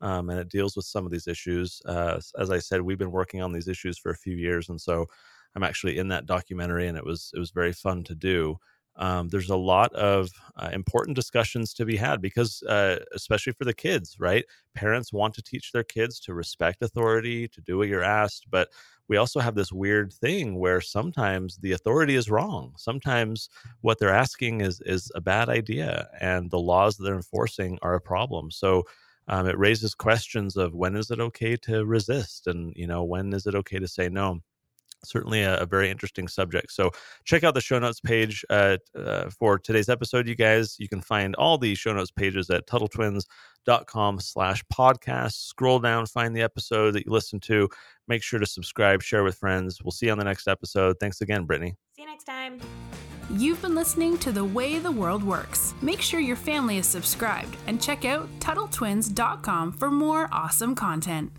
um, 0.00 0.28
and 0.30 0.38
it 0.38 0.48
deals 0.48 0.76
with 0.76 0.84
some 0.84 1.06
of 1.06 1.10
these 1.12 1.26
issues. 1.26 1.80
Uh, 1.86 2.20
as 2.38 2.50
I 2.50 2.58
said, 2.58 2.82
we've 2.82 2.98
been 2.98 3.12
working 3.12 3.40
on 3.42 3.52
these 3.52 3.68
issues 3.68 3.98
for 3.98 4.10
a 4.10 4.16
few 4.16 4.36
years, 4.36 4.68
and 4.68 4.80
so 4.80 5.06
I'm 5.54 5.62
actually 5.62 5.98
in 5.98 6.08
that 6.08 6.26
documentary, 6.26 6.86
and 6.86 6.98
it 6.98 7.04
was 7.04 7.30
it 7.34 7.38
was 7.38 7.50
very 7.50 7.72
fun 7.72 8.04
to 8.04 8.14
do. 8.14 8.58
Um, 8.98 9.28
there's 9.28 9.50
a 9.50 9.56
lot 9.56 9.92
of 9.94 10.30
uh, 10.56 10.70
important 10.72 11.16
discussions 11.16 11.74
to 11.74 11.84
be 11.84 11.96
had 11.96 12.20
because, 12.20 12.62
uh, 12.62 12.98
especially 13.14 13.52
for 13.52 13.64
the 13.64 13.74
kids, 13.74 14.16
right? 14.18 14.44
Parents 14.74 15.12
want 15.12 15.34
to 15.34 15.42
teach 15.42 15.72
their 15.72 15.84
kids 15.84 16.18
to 16.20 16.34
respect 16.34 16.82
authority, 16.82 17.48
to 17.48 17.60
do 17.60 17.78
what 17.78 17.88
you're 17.88 18.02
asked, 18.02 18.46
but 18.50 18.68
we 19.08 19.16
also 19.16 19.40
have 19.40 19.54
this 19.54 19.72
weird 19.72 20.12
thing 20.12 20.58
where 20.58 20.80
sometimes 20.80 21.58
the 21.58 21.72
authority 21.72 22.16
is 22.16 22.30
wrong. 22.30 22.72
Sometimes 22.76 23.48
what 23.82 23.98
they're 23.98 24.08
asking 24.14 24.62
is 24.62 24.80
is 24.84 25.10
a 25.14 25.20
bad 25.20 25.48
idea, 25.48 26.08
and 26.20 26.50
the 26.50 26.58
laws 26.58 26.96
that 26.96 27.04
they're 27.04 27.14
enforcing 27.14 27.78
are 27.82 27.94
a 27.94 28.00
problem. 28.00 28.50
So 28.50 28.84
um, 29.28 29.46
it 29.48 29.58
raises 29.58 29.94
questions 29.94 30.56
of 30.56 30.74
when 30.74 30.96
is 30.96 31.10
it 31.10 31.20
okay 31.20 31.56
to 31.56 31.84
resist 31.84 32.46
and 32.46 32.72
you 32.76 32.86
know 32.86 33.04
when 33.04 33.32
is 33.32 33.46
it 33.46 33.54
okay 33.54 33.78
to 33.78 33.88
say 33.88 34.08
no 34.08 34.40
certainly 35.04 35.42
a, 35.42 35.58
a, 35.58 35.66
very 35.66 35.90
interesting 35.90 36.28
subject. 36.28 36.72
So 36.72 36.90
check 37.24 37.44
out 37.44 37.54
the 37.54 37.60
show 37.60 37.78
notes 37.78 38.00
page 38.00 38.44
uh, 38.50 38.78
uh, 38.96 39.30
for 39.30 39.58
today's 39.58 39.88
episode, 39.88 40.26
you 40.26 40.34
guys. 40.34 40.76
You 40.78 40.88
can 40.88 41.00
find 41.00 41.34
all 41.36 41.58
the 41.58 41.74
show 41.74 41.92
notes 41.92 42.10
pages 42.10 42.50
at 42.50 42.66
TuttleTwins.com 42.66 44.20
slash 44.20 44.64
podcast. 44.72 45.32
Scroll 45.32 45.78
down, 45.78 46.06
find 46.06 46.34
the 46.34 46.42
episode 46.42 46.92
that 46.92 47.06
you 47.06 47.12
listen 47.12 47.40
to. 47.40 47.68
Make 48.08 48.22
sure 48.22 48.38
to 48.38 48.46
subscribe, 48.46 49.02
share 49.02 49.24
with 49.24 49.36
friends. 49.36 49.82
We'll 49.82 49.92
see 49.92 50.06
you 50.06 50.12
on 50.12 50.18
the 50.18 50.24
next 50.24 50.48
episode. 50.48 50.96
Thanks 51.00 51.20
again, 51.20 51.44
Brittany. 51.44 51.76
See 51.96 52.02
you 52.02 52.08
next 52.08 52.24
time. 52.24 52.60
You've 53.30 53.60
been 53.60 53.74
listening 53.74 54.18
to 54.18 54.30
The 54.30 54.44
Way 54.44 54.78
the 54.78 54.92
World 54.92 55.24
Works. 55.24 55.74
Make 55.82 56.00
sure 56.00 56.20
your 56.20 56.36
family 56.36 56.78
is 56.78 56.86
subscribed 56.86 57.56
and 57.66 57.82
check 57.82 58.04
out 58.04 58.28
TuttleTwins.com 58.38 59.72
for 59.72 59.90
more 59.90 60.28
awesome 60.30 60.76
content. 60.76 61.32